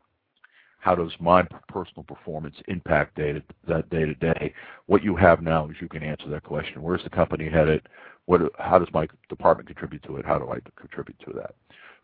how 0.88 0.96
does 0.96 1.12
my 1.20 1.44
personal 1.68 2.04
performance 2.04 2.56
impact 2.70 3.18
day 3.18 3.44
that 3.68 3.90
day 3.90 4.06
to 4.06 4.14
day? 4.14 4.54
What 4.86 5.04
you 5.04 5.18
have 5.18 5.42
now 5.42 5.68
is 5.68 5.76
you 5.82 5.90
can 5.90 6.02
answer 6.02 6.30
that 6.30 6.46
question. 6.46 6.82
Where's 6.82 7.04
the 7.04 7.10
company 7.10 7.50
headed? 7.50 7.90
What, 8.26 8.44
how 8.58 8.80
does 8.80 8.88
my 8.94 9.06
department 9.28 9.68
contribute 9.68 10.02
to 10.04 10.16
it? 10.16 10.26
How 10.26 10.40
do 10.40 10.50
I 10.50 10.60
contribute 10.80 11.20
to 11.26 11.34
that? 11.34 11.56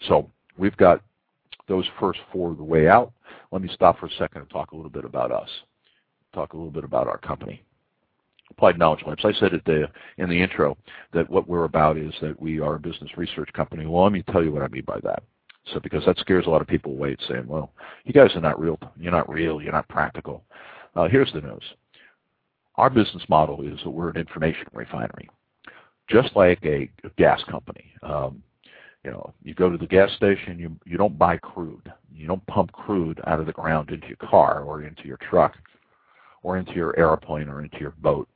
So 0.09 0.29
we've 0.57 0.75
got 0.75 1.01
those 1.69 1.85
first 1.97 2.19
four 2.33 2.51
of 2.51 2.57
the 2.57 2.63
way 2.65 2.89
out. 2.89 3.13
Let 3.53 3.61
me 3.61 3.69
stop 3.73 3.99
for 3.99 4.07
a 4.07 4.11
second 4.19 4.41
and 4.41 4.49
talk 4.49 4.73
a 4.73 4.75
little 4.75 4.91
bit 4.91 5.05
about 5.05 5.31
us. 5.31 5.49
Talk 6.33 6.51
a 6.51 6.57
little 6.57 6.69
bit 6.69 6.83
about 6.83 7.07
our 7.07 7.19
company. 7.19 7.63
Applied 8.51 8.77
Knowledge 8.77 9.05
Labs. 9.07 9.23
I 9.23 9.31
said 9.39 9.61
the, 9.65 9.89
in 10.17 10.29
the 10.29 10.41
intro 10.41 10.77
that 11.13 11.29
what 11.29 11.47
we're 11.47 11.63
about 11.63 11.97
is 11.97 12.13
that 12.21 12.37
we 12.37 12.59
are 12.59 12.75
a 12.75 12.79
business 12.79 13.11
research 13.15 13.47
company. 13.53 13.85
Well, 13.85 14.03
let 14.03 14.11
me 14.11 14.23
tell 14.23 14.43
you 14.43 14.51
what 14.51 14.61
I 14.61 14.67
mean 14.67 14.83
by 14.85 14.99
that. 15.03 15.23
So 15.71 15.79
because 15.79 16.05
that 16.05 16.17
scares 16.17 16.45
a 16.45 16.49
lot 16.49 16.61
of 16.61 16.67
people 16.67 16.91
away, 16.91 17.15
saying, 17.27 17.47
"Well, 17.47 17.71
you 18.03 18.13
guys 18.13 18.35
are 18.35 18.41
not 18.41 18.59
real. 18.59 18.77
You're 18.99 19.11
not 19.11 19.29
real. 19.29 19.61
You're 19.61 19.71
not 19.71 19.87
practical." 19.87 20.43
Uh, 20.95 21.07
here's 21.07 21.31
the 21.31 21.41
news. 21.41 21.63
Our 22.75 22.89
business 22.89 23.23
model 23.29 23.61
is 23.61 23.79
that 23.83 23.89
we're 23.89 24.09
an 24.09 24.17
information 24.17 24.67
refinery, 24.73 25.29
just 26.09 26.35
like 26.35 26.59
a, 26.65 26.89
a 27.03 27.09
gas 27.17 27.41
company. 27.45 27.85
Um, 28.01 28.43
you 29.03 29.11
know, 29.11 29.33
you 29.43 29.53
go 29.53 29.69
to 29.69 29.77
the 29.77 29.87
gas 29.87 30.11
station, 30.13 30.59
you 30.59 30.75
you 30.85 30.97
don't 30.97 31.17
buy 31.17 31.37
crude. 31.37 31.91
You 32.13 32.27
don't 32.27 32.45
pump 32.47 32.71
crude 32.71 33.21
out 33.27 33.39
of 33.39 33.45
the 33.45 33.51
ground 33.51 33.89
into 33.89 34.07
your 34.07 34.17
car 34.17 34.63
or 34.63 34.83
into 34.83 35.05
your 35.07 35.17
truck 35.17 35.55
or 36.41 36.57
into 36.57 36.73
your 36.73 36.97
airplane 36.97 37.49
or 37.49 37.63
into 37.63 37.79
your 37.79 37.93
boat. 38.01 38.27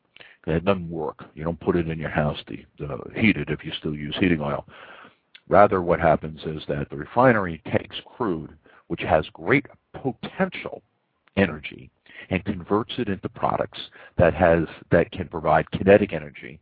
It 0.46 0.64
doesn't 0.64 0.90
work. 0.90 1.26
You 1.36 1.44
don't 1.44 1.60
put 1.60 1.76
it 1.76 1.90
in 1.90 2.00
your 2.00 2.10
house 2.10 2.38
to, 2.48 2.56
to 2.78 3.12
heat 3.16 3.36
it 3.36 3.50
if 3.50 3.66
you 3.66 3.72
still 3.80 3.94
use 3.94 4.16
heating 4.18 4.40
oil. 4.40 4.66
Rather, 5.50 5.82
what 5.82 6.00
happens 6.00 6.42
is 6.46 6.64
that 6.68 6.90
the 6.90 6.98
refinery 6.98 7.62
takes 7.72 7.96
crude, 8.06 8.56
which 8.88 9.02
has 9.02 9.26
great 9.34 9.66
potential 9.94 10.82
energy, 11.38 11.90
and 12.30 12.44
converts 12.46 12.94
it 12.98 13.08
into 13.10 13.30
products 13.30 13.80
that 14.18 14.34
has 14.34 14.64
that 14.92 15.12
can 15.12 15.28
provide 15.28 15.70
kinetic 15.72 16.14
energy 16.14 16.60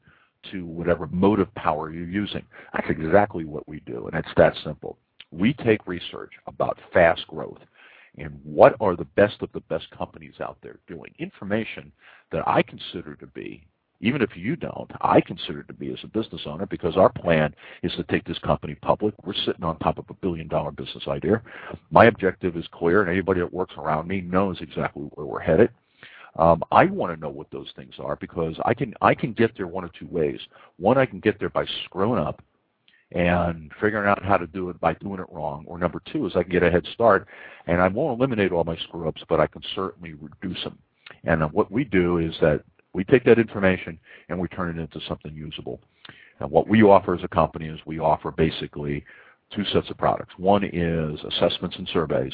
to 0.52 0.66
whatever 0.66 1.08
motive 1.08 1.54
power 1.56 1.92
you're 1.92 2.08
using. 2.08 2.46
That's 2.74 2.90
exactly 2.90 3.46
what 3.46 3.68
we 3.68 3.80
do, 3.82 4.08
and 4.08 4.16
it's 4.16 4.36
that 4.38 4.54
simple. 4.64 4.98
We 5.32 5.54
take 5.54 5.88
research 5.88 6.34
about 6.46 6.78
fast 6.94 7.26
growth 7.28 7.60
and 8.18 8.40
what 8.44 8.76
are 8.80 8.96
the 8.96 9.06
best 9.16 9.42
of 9.42 9.52
the 9.54 9.62
best 9.62 9.90
companies 9.92 10.36
out 10.40 10.58
there 10.62 10.80
doing. 10.88 11.14
Information 11.20 11.92
that 12.32 12.48
I 12.48 12.62
consider 12.62 13.16
to 13.16 13.28
be, 13.28 13.66
even 14.02 14.22
if 14.22 14.36
you 14.36 14.56
don't, 14.56 14.92
I 15.02 15.22
consider 15.22 15.62
it 15.62 15.68
to 15.68 15.74
be 15.74 15.92
as 15.92 16.00
a 16.04 16.08
business 16.08 16.42
owner 16.46 16.66
because 16.66 16.98
our 16.98 17.10
plan 17.10 17.56
is 17.82 17.94
to 17.94 18.04
take 18.04 18.26
this 18.26 18.38
company 18.40 18.76
public. 18.76 19.14
We're 19.26 19.34
sitting 19.34 19.64
on 19.64 19.80
top 19.80 19.98
of 19.98 20.06
a 20.10 20.14
billion 20.16 20.48
dollar 20.48 20.72
business 20.72 21.08
idea. 21.08 21.42
My 21.92 22.06
objective 22.06 22.58
is 22.58 22.66
clear, 22.72 23.02
and 23.02 23.10
anybody 23.10 23.40
that 23.40 23.54
works 23.54 23.76
around 23.78 24.08
me 24.08 24.22
knows 24.22 24.58
exactly 24.62 25.04
where 25.14 25.26
we're 25.26 25.40
headed. 25.40 25.70
Um, 26.38 26.64
I 26.72 26.86
want 26.86 27.14
to 27.16 27.20
know 27.20 27.30
what 27.30 27.50
those 27.52 27.72
things 27.78 27.94
are 27.98 28.18
because 28.18 28.56
I 28.66 28.74
can 28.74 28.94
I 29.02 29.16
can 29.16 29.32
get 29.32 29.56
there 29.56 29.68
one 29.68 29.86
of 29.86 29.94
two 29.94 30.08
ways. 30.08 30.40
One, 30.78 30.98
I 30.98 31.06
can 31.06 31.22
get 31.22 31.40
there 31.40 31.50
by 31.50 31.66
screwing 31.86 32.20
up 32.20 32.42
and 33.12 33.72
figuring 33.80 34.10
out 34.10 34.24
how 34.24 34.36
to 34.36 34.48
do 34.48 34.70
it 34.70 34.80
by 34.82 34.94
doing 34.96 35.20
it 35.20 35.28
wrong. 35.32 35.64
Or 35.68 35.78
number 35.78 36.02
two 36.12 36.26
is 36.26 36.34
I 36.36 36.44
can 36.44 36.52
get 36.52 36.64
a 36.64 36.72
head 36.72 36.86
start, 36.94 37.28
and 37.68 37.82
I 37.82 37.88
won't 37.88 38.20
eliminate 38.20 38.52
all 38.52 38.66
my 38.66 38.76
screw 38.78 39.08
ups, 39.08 39.24
but 39.30 39.40
I 39.40 39.48
can 39.48 39.62
certainly 39.74 40.14
reduce 40.14 40.62
them. 40.64 40.78
And 41.24 41.44
uh, 41.44 41.48
what 41.48 41.72
we 41.72 41.86
do 41.86 42.18
is 42.18 42.34
that 42.42 42.64
we 42.96 43.04
take 43.04 43.26
that 43.26 43.38
information 43.38 44.00
and 44.30 44.40
we 44.40 44.48
turn 44.48 44.78
it 44.78 44.82
into 44.82 45.00
something 45.08 45.36
usable. 45.36 45.80
And 46.40 46.50
what 46.50 46.68
we 46.68 46.82
offer 46.82 47.14
as 47.14 47.24
a 47.24 47.28
company 47.28 47.68
is 47.68 47.80
we 47.86 48.00
offer 48.00 48.32
basically 48.32 49.04
two 49.54 49.66
sets 49.66 49.90
of 49.90 49.98
products. 49.98 50.34
One 50.38 50.64
is 50.64 51.20
assessments 51.24 51.76
and 51.78 51.88
surveys, 51.92 52.34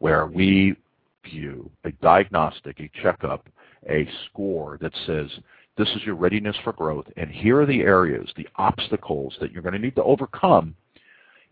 where 0.00 0.26
we 0.26 0.76
view 1.24 1.70
a 1.84 1.92
diagnostic, 1.92 2.80
a 2.80 2.90
checkup, 3.00 3.48
a 3.88 4.08
score 4.26 4.76
that 4.80 4.92
says 5.06 5.30
this 5.78 5.88
is 5.90 6.02
your 6.04 6.16
readiness 6.16 6.56
for 6.64 6.72
growth, 6.72 7.06
and 7.16 7.30
here 7.30 7.60
are 7.60 7.66
the 7.66 7.80
areas, 7.80 8.28
the 8.36 8.48
obstacles 8.56 9.34
that 9.40 9.52
you're 9.52 9.62
going 9.62 9.72
to 9.72 9.78
need 9.78 9.96
to 9.96 10.02
overcome 10.02 10.74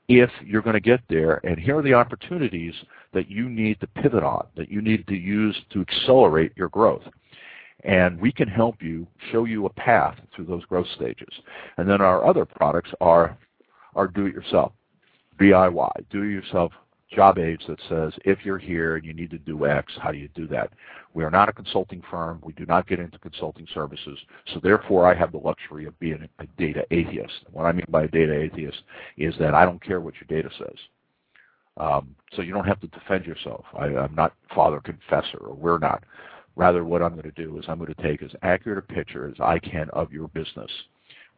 if 0.08 0.30
you're 0.44 0.60
going 0.60 0.74
to 0.74 0.80
get 0.80 1.00
there, 1.08 1.40
and 1.44 1.58
here 1.58 1.78
are 1.78 1.82
the 1.82 1.94
opportunities 1.94 2.74
that 3.14 3.30
you 3.30 3.48
need 3.48 3.78
to 3.80 3.86
pivot 3.86 4.24
on, 4.24 4.44
that 4.56 4.68
you 4.68 4.82
need 4.82 5.06
to 5.06 5.14
use 5.14 5.56
to 5.72 5.80
accelerate 5.80 6.52
your 6.56 6.68
growth. 6.68 7.04
And 7.84 8.20
we 8.20 8.30
can 8.32 8.48
help 8.48 8.82
you, 8.82 9.06
show 9.32 9.44
you 9.44 9.66
a 9.66 9.70
path 9.70 10.16
through 10.34 10.46
those 10.46 10.64
growth 10.66 10.88
stages. 10.94 11.32
And 11.78 11.88
then 11.88 12.00
our 12.00 12.26
other 12.26 12.44
products 12.44 12.90
are, 13.00 13.38
are 13.94 14.06
do-it-yourself, 14.06 14.72
DIY, 15.38 15.90
do-it-yourself 16.10 16.72
job 17.10 17.38
aids 17.38 17.62
that 17.66 17.78
says 17.88 18.12
if 18.24 18.44
you're 18.44 18.58
here 18.58 18.96
and 18.96 19.04
you 19.04 19.12
need 19.12 19.30
to 19.30 19.38
do 19.38 19.66
X, 19.66 19.92
how 20.00 20.12
do 20.12 20.18
you 20.18 20.28
do 20.34 20.46
that? 20.48 20.70
We 21.12 21.24
are 21.24 21.30
not 21.30 21.48
a 21.48 21.52
consulting 21.52 22.02
firm. 22.08 22.40
We 22.44 22.52
do 22.52 22.64
not 22.66 22.86
get 22.86 23.00
into 23.00 23.18
consulting 23.18 23.66
services. 23.74 24.18
So 24.54 24.60
therefore, 24.62 25.10
I 25.10 25.14
have 25.14 25.32
the 25.32 25.38
luxury 25.38 25.86
of 25.86 25.98
being 25.98 26.28
a 26.38 26.46
data 26.56 26.84
atheist. 26.90 27.32
What 27.50 27.64
I 27.64 27.72
mean 27.72 27.86
by 27.88 28.04
a 28.04 28.08
data 28.08 28.38
atheist 28.38 28.82
is 29.16 29.34
that 29.40 29.54
I 29.54 29.64
don't 29.64 29.82
care 29.82 30.00
what 30.00 30.14
your 30.14 30.42
data 30.42 30.54
says. 30.56 30.76
Um, 31.76 32.14
so 32.34 32.42
you 32.42 32.52
don't 32.52 32.66
have 32.66 32.80
to 32.80 32.86
defend 32.88 33.24
yourself. 33.24 33.64
I, 33.76 33.86
I'm 33.86 34.14
not 34.14 34.34
father 34.54 34.80
confessor, 34.80 35.38
or 35.38 35.54
we're 35.54 35.78
not. 35.78 36.04
Rather, 36.60 36.84
what 36.84 37.00
I'm 37.00 37.12
going 37.12 37.22
to 37.22 37.42
do 37.42 37.56
is 37.56 37.64
I'm 37.68 37.78
going 37.78 37.94
to 37.94 38.02
take 38.02 38.22
as 38.22 38.32
accurate 38.42 38.76
a 38.76 38.82
picture 38.82 39.26
as 39.26 39.34
I 39.40 39.58
can 39.58 39.88
of 39.94 40.12
your 40.12 40.28
business 40.28 40.70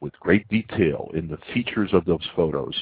with 0.00 0.12
great 0.18 0.48
detail 0.48 1.12
in 1.14 1.28
the 1.28 1.38
features 1.54 1.90
of 1.92 2.04
those 2.04 2.28
photos 2.34 2.74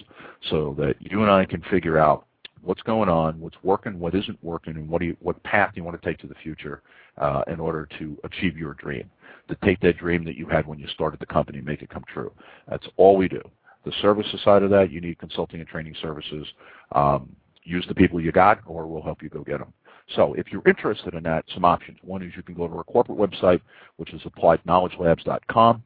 so 0.48 0.74
that 0.78 0.94
you 1.00 1.20
and 1.20 1.30
I 1.30 1.44
can 1.44 1.60
figure 1.70 1.98
out 1.98 2.24
what's 2.62 2.80
going 2.80 3.10
on, 3.10 3.38
what's 3.38 3.62
working, 3.62 3.98
what 4.00 4.14
isn't 4.14 4.42
working, 4.42 4.76
and 4.76 4.88
what, 4.88 5.02
you, 5.02 5.14
what 5.20 5.42
path 5.42 5.72
you 5.74 5.84
want 5.84 6.00
to 6.00 6.08
take 6.08 6.18
to 6.20 6.26
the 6.26 6.34
future 6.42 6.80
uh, 7.18 7.42
in 7.46 7.60
order 7.60 7.86
to 7.98 8.16
achieve 8.24 8.56
your 8.56 8.72
dream. 8.72 9.10
To 9.50 9.56
take 9.62 9.78
that 9.80 9.98
dream 9.98 10.24
that 10.24 10.36
you 10.36 10.46
had 10.46 10.66
when 10.66 10.78
you 10.78 10.88
started 10.88 11.20
the 11.20 11.26
company 11.26 11.58
and 11.58 11.66
make 11.66 11.82
it 11.82 11.90
come 11.90 12.04
true. 12.10 12.32
That's 12.70 12.86
all 12.96 13.18
we 13.18 13.28
do. 13.28 13.42
The 13.84 13.92
services 14.00 14.40
side 14.42 14.62
of 14.62 14.70
that, 14.70 14.90
you 14.90 15.02
need 15.02 15.18
consulting 15.18 15.60
and 15.60 15.68
training 15.68 15.94
services. 16.00 16.46
Um, 16.92 17.36
use 17.64 17.84
the 17.86 17.94
people 17.94 18.18
you 18.18 18.32
got, 18.32 18.60
or 18.64 18.86
we'll 18.86 19.02
help 19.02 19.22
you 19.22 19.28
go 19.28 19.42
get 19.42 19.58
them. 19.58 19.74
So 20.16 20.34
if 20.34 20.50
you're 20.50 20.66
interested 20.66 21.14
in 21.14 21.22
that, 21.24 21.44
some 21.54 21.64
options. 21.64 21.98
One 22.02 22.22
is 22.22 22.32
you 22.36 22.42
can 22.42 22.54
go 22.54 22.66
to 22.66 22.74
our 22.74 22.84
corporate 22.84 23.18
website, 23.18 23.60
which 23.96 24.12
is 24.12 24.22
appliedknowledgelabs.com. 24.22 25.82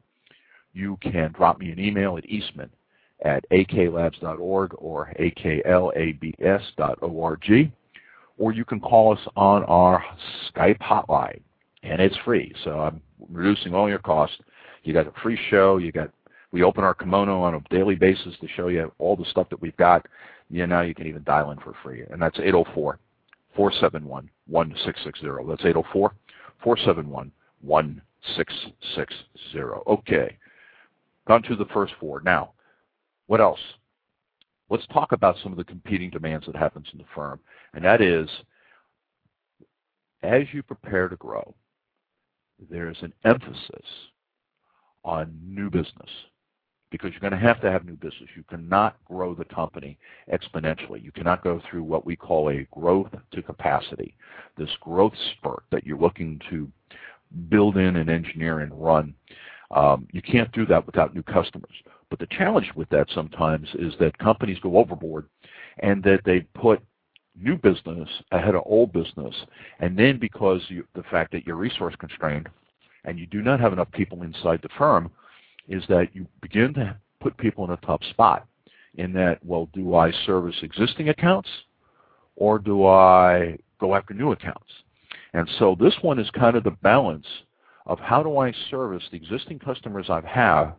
You 0.73 0.97
can 1.01 1.31
drop 1.31 1.59
me 1.59 1.71
an 1.71 1.79
email 1.79 2.17
at 2.17 2.27
eastman 2.29 2.69
at 3.23 3.45
aklabs.org 3.49 4.75
or 4.77 5.13
aklabs.org, 5.19 6.41
or 8.37 8.51
you 8.51 8.65
can 8.65 8.79
call 8.81 9.13
us 9.13 9.19
on 9.37 9.63
our 9.65 10.03
Skype 10.53 10.79
hotline, 10.79 11.39
and 11.83 12.01
it's 12.01 12.17
free. 12.25 12.53
So 12.63 12.79
I'm 12.79 13.01
reducing 13.29 13.73
all 13.73 13.87
your 13.87 13.99
costs. 13.99 14.37
You 14.83 14.93
got 14.93 15.07
a 15.07 15.13
free 15.23 15.39
show. 15.49 15.77
You 15.77 15.93
got 15.93 16.11
we 16.51 16.63
open 16.63 16.83
our 16.83 16.93
kimono 16.93 17.41
on 17.41 17.55
a 17.55 17.61
daily 17.69 17.95
basis 17.95 18.33
to 18.39 18.47
show 18.55 18.67
you 18.67 18.91
all 18.97 19.15
the 19.15 19.25
stuff 19.25 19.49
that 19.49 19.61
we've 19.61 19.75
got. 19.77 20.05
You 20.49 20.67
know, 20.67 20.81
you 20.81 20.93
can 20.93 21.07
even 21.07 21.23
dial 21.23 21.51
in 21.51 21.57
for 21.59 21.73
free, 21.83 22.03
and 22.09 22.21
that's 22.21 22.37
804 22.39 22.99
471 23.55 24.29
1660. 24.47 25.27
That's 25.47 25.65
804 25.65 26.13
471 26.63 27.31
1660. 27.61 29.59
Okay, 29.87 30.37
gone 31.27 31.43
to 31.43 31.55
the 31.55 31.65
first 31.65 31.93
four. 31.99 32.21
Now, 32.21 32.51
what 33.27 33.41
else? 33.41 33.59
Let's 34.69 34.85
talk 34.87 35.11
about 35.11 35.37
some 35.43 35.51
of 35.51 35.57
the 35.57 35.63
competing 35.63 36.09
demands 36.09 36.45
that 36.47 36.55
happens 36.55 36.87
in 36.91 36.97
the 36.97 37.05
firm, 37.13 37.39
and 37.73 37.85
that 37.85 38.01
is 38.01 38.27
as 40.23 40.43
you 40.53 40.63
prepare 40.63 41.07
to 41.07 41.15
grow, 41.17 41.53
there's 42.69 42.97
an 43.01 43.13
emphasis 43.23 43.85
on 45.03 45.37
new 45.43 45.69
business 45.69 46.09
because 46.91 47.11
you're 47.11 47.19
going 47.19 47.39
to 47.39 47.47
have 47.47 47.61
to 47.61 47.71
have 47.71 47.85
new 47.85 47.95
business. 47.95 48.29
You 48.35 48.43
cannot 48.49 48.97
grow 49.05 49.33
the 49.33 49.45
company 49.45 49.97
exponentially. 50.31 51.03
You 51.03 51.11
cannot 51.11 51.43
go 51.43 51.61
through 51.69 51.83
what 51.83 52.05
we 52.05 52.15
call 52.15 52.49
a 52.49 52.67
growth 52.71 53.09
to 53.31 53.41
capacity, 53.41 54.15
this 54.57 54.69
growth 54.79 55.13
spurt 55.31 55.63
that 55.71 55.85
you're 55.85 55.97
looking 55.97 56.39
to 56.49 56.71
build 57.49 57.77
in 57.77 57.97
and 57.97 58.09
engineer 58.09 58.59
and 58.59 58.73
run. 58.73 59.13
Um, 59.71 60.07
you 60.11 60.21
can't 60.21 60.51
do 60.51 60.65
that 60.67 60.85
without 60.85 61.15
new 61.15 61.23
customers. 61.23 61.73
But 62.09 62.19
the 62.19 62.27
challenge 62.27 62.71
with 62.75 62.87
that 62.89 63.07
sometimes 63.13 63.67
is 63.75 63.93
that 63.99 64.17
companies 64.19 64.59
go 64.61 64.77
overboard 64.77 65.27
and 65.79 66.03
that 66.03 66.21
they 66.23 66.41
put 66.53 66.81
new 67.39 67.57
business 67.57 68.07
ahead 68.31 68.55
of 68.55 68.63
old 68.65 68.93
business, 68.93 69.35
and 69.79 69.97
then 69.97 70.17
because 70.17 70.61
you, 70.69 70.85
the 70.95 71.03
fact 71.03 71.31
that 71.31 71.45
you're 71.45 71.57
resource 71.57 71.95
constrained 71.99 72.47
and 73.03 73.19
you 73.19 73.25
do 73.25 73.41
not 73.41 73.59
have 73.59 73.73
enough 73.73 73.91
people 73.91 74.23
inside 74.23 74.61
the 74.61 74.69
firm, 74.77 75.11
is 75.67 75.83
that 75.89 76.09
you 76.13 76.27
begin 76.41 76.73
to 76.75 76.95
put 77.19 77.37
people 77.37 77.65
in 77.65 77.71
a 77.71 77.77
tough 77.77 78.03
spot. 78.11 78.47
In 78.97 79.11
that, 79.13 79.43
well, 79.43 79.67
do 79.73 79.95
I 79.95 80.11
service 80.25 80.55
existing 80.61 81.09
accounts, 81.09 81.49
or 82.37 82.59
do 82.59 82.85
I 82.85 83.57
go 83.77 83.93
after 83.93 84.13
new 84.13 84.31
accounts? 84.31 84.71
And 85.33 85.49
so 85.59 85.75
this 85.77 85.95
one 86.01 86.17
is 86.17 86.29
kind 86.29 86.55
of 86.55 86.63
the 86.63 86.71
balance 86.71 87.27
of 87.85 87.99
how 87.99 88.23
do 88.23 88.37
I 88.37 88.53
service 88.71 89.03
the 89.11 89.17
existing 89.17 89.59
customers 89.59 90.05
I 90.09 90.15
have 90.15 90.23
had 90.23 90.71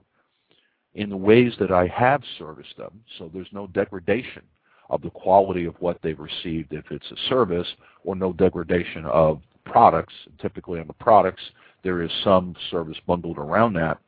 in 0.95 1.11
the 1.11 1.17
ways 1.17 1.53
that 1.61 1.71
I 1.71 1.87
have 1.89 2.23
serviced 2.39 2.77
them, 2.79 3.03
so 3.19 3.31
there's 3.33 3.53
no 3.53 3.67
degradation 3.67 4.43
of 4.89 5.03
the 5.03 5.11
quality 5.11 5.67
of 5.67 5.75
what 5.81 5.99
they've 6.03 6.19
received 6.19 6.73
if 6.73 6.91
it's 6.91 7.11
a 7.11 7.29
service, 7.29 7.69
or 8.05 8.17
no 8.17 8.33
degradation 8.33 9.05
of 9.05 9.43
products. 9.67 10.15
Typically 10.41 10.81
on 10.81 10.87
the 10.87 10.95
products, 10.95 11.43
there 11.83 12.01
is 12.01 12.11
some 12.25 12.55
service 12.71 12.97
bundled 13.07 13.37
around 13.37 13.75
that, 13.75 13.99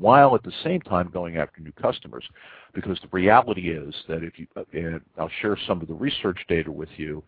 while 0.00 0.34
at 0.34 0.42
the 0.42 0.52
same 0.64 0.80
time 0.80 1.10
going 1.12 1.36
after 1.36 1.60
new 1.60 1.72
customers. 1.72 2.24
Because 2.72 2.98
the 3.02 3.08
reality 3.12 3.70
is 3.70 3.94
that 4.08 4.22
if 4.22 4.38
you, 4.38 4.46
and 4.72 5.00
I'll 5.18 5.30
share 5.40 5.58
some 5.66 5.80
of 5.80 5.88
the 5.88 5.94
research 5.94 6.38
data 6.48 6.70
with 6.70 6.88
you, 6.96 7.22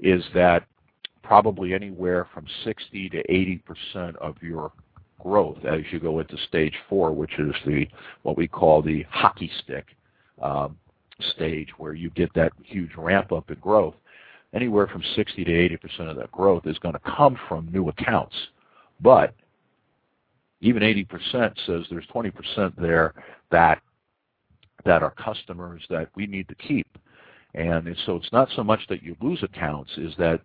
is 0.00 0.24
that 0.34 0.64
probably 1.22 1.74
anywhere 1.74 2.28
from 2.32 2.46
60 2.64 3.08
to 3.10 3.18
80 3.30 3.58
percent 3.58 4.16
of 4.16 4.36
your 4.42 4.72
growth 5.20 5.64
as 5.64 5.80
you 5.90 5.98
go 5.98 6.20
into 6.20 6.36
stage 6.48 6.74
four, 6.88 7.12
which 7.12 7.38
is 7.38 7.54
the 7.66 7.86
what 8.22 8.36
we 8.36 8.46
call 8.46 8.82
the 8.82 9.04
hockey 9.10 9.50
stick 9.64 9.86
um, 10.42 10.76
stage, 11.34 11.70
where 11.78 11.94
you 11.94 12.10
get 12.10 12.32
that 12.34 12.52
huge 12.62 12.90
ramp 12.96 13.32
up 13.32 13.50
in 13.50 13.58
growth. 13.58 13.94
Anywhere 14.52 14.86
from 14.86 15.02
60 15.16 15.44
to 15.44 15.52
80 15.52 15.76
percent 15.78 16.08
of 16.08 16.16
that 16.16 16.30
growth 16.30 16.66
is 16.66 16.78
going 16.78 16.94
to 16.94 17.00
come 17.00 17.38
from 17.48 17.68
new 17.72 17.88
accounts, 17.88 18.36
but 19.00 19.34
even 20.64 20.82
80 20.82 21.04
percent 21.04 21.58
says 21.66 21.82
there's 21.90 22.06
20 22.06 22.30
percent 22.30 22.80
there 22.80 23.14
that 23.50 23.80
that 24.84 25.02
are 25.02 25.12
customers 25.12 25.82
that 25.90 26.08
we 26.14 26.26
need 26.26 26.48
to 26.48 26.54
keep. 26.54 26.86
And 27.54 27.96
so 28.04 28.16
it's 28.16 28.32
not 28.32 28.48
so 28.56 28.64
much 28.64 28.80
that 28.88 29.02
you 29.02 29.16
lose 29.20 29.42
accounts, 29.42 29.90
is 29.96 30.12
that 30.18 30.40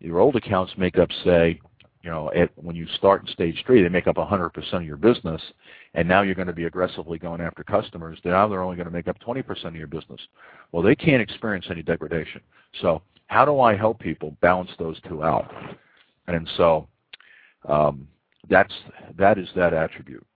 your 0.00 0.20
old 0.20 0.36
accounts 0.36 0.72
make 0.76 0.98
up, 0.98 1.08
say, 1.24 1.60
you 2.02 2.10
know, 2.10 2.30
at, 2.34 2.50
when 2.56 2.74
you 2.74 2.86
start 2.96 3.22
in 3.22 3.32
stage 3.32 3.62
three, 3.66 3.82
they 3.82 3.88
make 3.88 4.06
up 4.06 4.16
100% 4.16 4.72
of 4.72 4.84
your 4.84 4.96
business, 4.96 5.40
and 5.94 6.08
now 6.08 6.22
you're 6.22 6.34
going 6.34 6.48
to 6.48 6.52
be 6.52 6.64
aggressively 6.64 7.18
going 7.18 7.40
after 7.40 7.62
customers. 7.62 8.18
Now 8.24 8.48
they're 8.48 8.62
only 8.62 8.76
going 8.76 8.88
to 8.88 8.92
make 8.92 9.08
up 9.08 9.18
20% 9.20 9.64
of 9.64 9.76
your 9.76 9.86
business. 9.86 10.20
Well, 10.72 10.82
they 10.82 10.96
can't 10.96 11.22
experience 11.22 11.66
any 11.70 11.82
degradation. 11.82 12.40
So 12.80 13.02
how 13.26 13.44
do 13.44 13.60
I 13.60 13.76
help 13.76 14.00
people 14.00 14.36
balance 14.40 14.70
those 14.78 15.00
two 15.08 15.22
out? 15.22 15.52
And 16.26 16.48
so 16.56 16.88
um, 17.68 18.08
that's 18.48 18.72
that 19.16 19.38
is 19.38 19.48
that 19.56 19.74
attribute, 19.74 20.26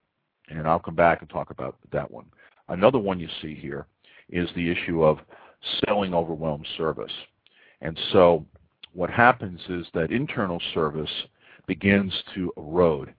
and 0.48 0.66
I'll 0.66 0.78
come 0.78 0.94
back 0.94 1.20
and 1.20 1.30
talk 1.30 1.50
about 1.50 1.76
that 1.92 2.10
one. 2.10 2.26
Another 2.68 2.98
one 2.98 3.20
you 3.20 3.28
see 3.42 3.54
here 3.54 3.86
is 4.28 4.48
the 4.54 4.70
issue 4.70 5.04
of 5.04 5.18
selling 5.84 6.14
overwhelmed 6.14 6.66
service, 6.76 7.12
and 7.80 7.98
so 8.12 8.44
what 8.92 9.10
happens 9.10 9.60
is 9.68 9.86
that 9.94 10.10
internal 10.10 10.60
service 10.72 11.10
begins 11.66 12.12
to 12.34 12.52
erode. 12.56 13.12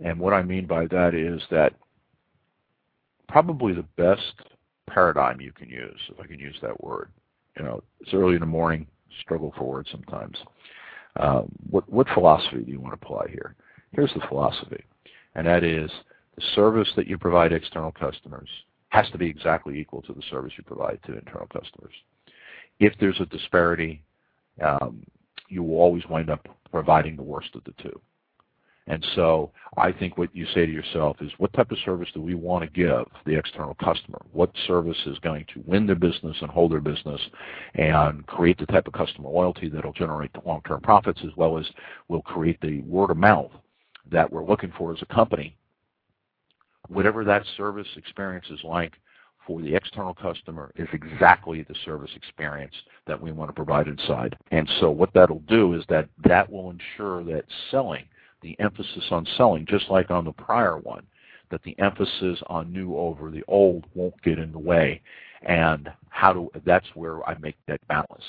And 0.00 0.18
what 0.18 0.32
I 0.32 0.42
mean 0.42 0.66
by 0.66 0.86
that 0.86 1.14
is 1.14 1.42
that 1.50 1.74
probably 3.28 3.74
the 3.74 3.84
best 3.96 4.32
paradigm 4.88 5.40
you 5.40 5.52
can 5.52 5.68
use, 5.68 5.98
if 6.08 6.20
I 6.20 6.26
can 6.26 6.38
use 6.38 6.56
that 6.62 6.82
word, 6.82 7.10
you 7.58 7.64
know, 7.64 7.82
it's 8.00 8.14
early 8.14 8.34
in 8.34 8.40
the 8.40 8.46
morning, 8.46 8.86
struggle 9.20 9.52
for 9.56 9.64
words 9.64 9.88
sometimes. 9.90 10.36
Um, 11.18 11.50
what, 11.70 11.90
what 11.90 12.06
philosophy 12.14 12.58
do 12.58 12.70
you 12.70 12.80
want 12.80 12.98
to 12.98 13.06
apply 13.06 13.26
here? 13.30 13.54
Here's 13.92 14.12
the 14.14 14.26
philosophy, 14.28 14.84
and 15.34 15.46
that 15.46 15.64
is 15.64 15.90
the 16.36 16.42
service 16.54 16.88
that 16.96 17.06
you 17.06 17.16
provide 17.18 17.52
external 17.52 17.92
customers 17.92 18.48
has 18.88 19.10
to 19.10 19.18
be 19.18 19.26
exactly 19.26 19.78
equal 19.78 20.02
to 20.02 20.12
the 20.12 20.22
service 20.30 20.52
you 20.56 20.64
provide 20.64 20.98
to 21.04 21.18
internal 21.18 21.46
customers. 21.46 21.92
If 22.78 22.94
there's 23.00 23.20
a 23.20 23.26
disparity, 23.26 24.02
um, 24.62 25.04
you 25.48 25.62
will 25.62 25.76
always 25.76 26.06
wind 26.08 26.30
up 26.30 26.46
providing 26.70 27.16
the 27.16 27.22
worst 27.22 27.50
of 27.54 27.64
the 27.64 27.74
two. 27.82 28.00
And 28.88 29.04
so 29.16 29.50
I 29.76 29.90
think 29.90 30.16
what 30.16 30.34
you 30.34 30.46
say 30.54 30.64
to 30.64 30.72
yourself 30.72 31.16
is 31.20 31.32
what 31.38 31.52
type 31.52 31.72
of 31.72 31.78
service 31.84 32.08
do 32.14 32.22
we 32.22 32.36
want 32.36 32.64
to 32.64 32.70
give 32.70 33.04
the 33.24 33.36
external 33.36 33.74
customer? 33.74 34.20
What 34.32 34.52
service 34.68 34.98
is 35.06 35.18
going 35.18 35.44
to 35.54 35.62
win 35.66 35.86
their 35.86 35.96
business 35.96 36.36
and 36.40 36.48
hold 36.48 36.70
their 36.70 36.80
business 36.80 37.20
and 37.74 38.24
create 38.26 38.58
the 38.58 38.66
type 38.66 38.86
of 38.86 38.92
customer 38.92 39.28
loyalty 39.28 39.68
that 39.70 39.84
will 39.84 39.92
generate 39.92 40.32
the 40.34 40.42
long-term 40.46 40.82
profits 40.82 41.20
as 41.24 41.36
well 41.36 41.58
as 41.58 41.66
will 42.06 42.22
create 42.22 42.60
the 42.60 42.80
word 42.82 43.10
of 43.10 43.16
mouth 43.16 43.50
that 44.10 44.30
we're 44.30 44.44
looking 44.44 44.72
for 44.76 44.92
as 44.92 45.02
a 45.02 45.14
company. 45.14 45.56
Whatever 46.88 47.24
that 47.24 47.44
service 47.56 47.88
experience 47.96 48.46
is 48.50 48.60
like, 48.62 48.92
for 49.46 49.62
the 49.62 49.74
external 49.74 50.14
customer 50.14 50.72
is 50.76 50.88
exactly 50.92 51.62
the 51.62 51.74
service 51.84 52.10
experience 52.16 52.74
that 53.06 53.20
we 53.20 53.30
want 53.32 53.48
to 53.48 53.54
provide 53.54 53.86
inside. 53.86 54.36
And 54.50 54.68
so 54.80 54.90
what 54.90 55.12
that'll 55.14 55.42
do 55.48 55.74
is 55.74 55.84
that 55.88 56.08
that 56.24 56.50
will 56.50 56.70
ensure 56.70 57.22
that 57.24 57.44
selling, 57.70 58.04
the 58.42 58.58
emphasis 58.58 59.04
on 59.10 59.26
selling, 59.36 59.64
just 59.66 59.88
like 59.88 60.10
on 60.10 60.24
the 60.24 60.32
prior 60.32 60.78
one, 60.78 61.06
that 61.50 61.62
the 61.62 61.78
emphasis 61.78 62.40
on 62.48 62.72
new 62.72 62.96
over 62.96 63.30
the 63.30 63.44
old 63.46 63.86
won't 63.94 64.20
get 64.22 64.38
in 64.38 64.50
the 64.50 64.58
way. 64.58 65.00
And 65.42 65.92
how 66.08 66.32
do 66.32 66.50
that's 66.64 66.86
where 66.94 67.26
I 67.28 67.36
make 67.38 67.56
that 67.68 67.86
balance. 67.86 68.28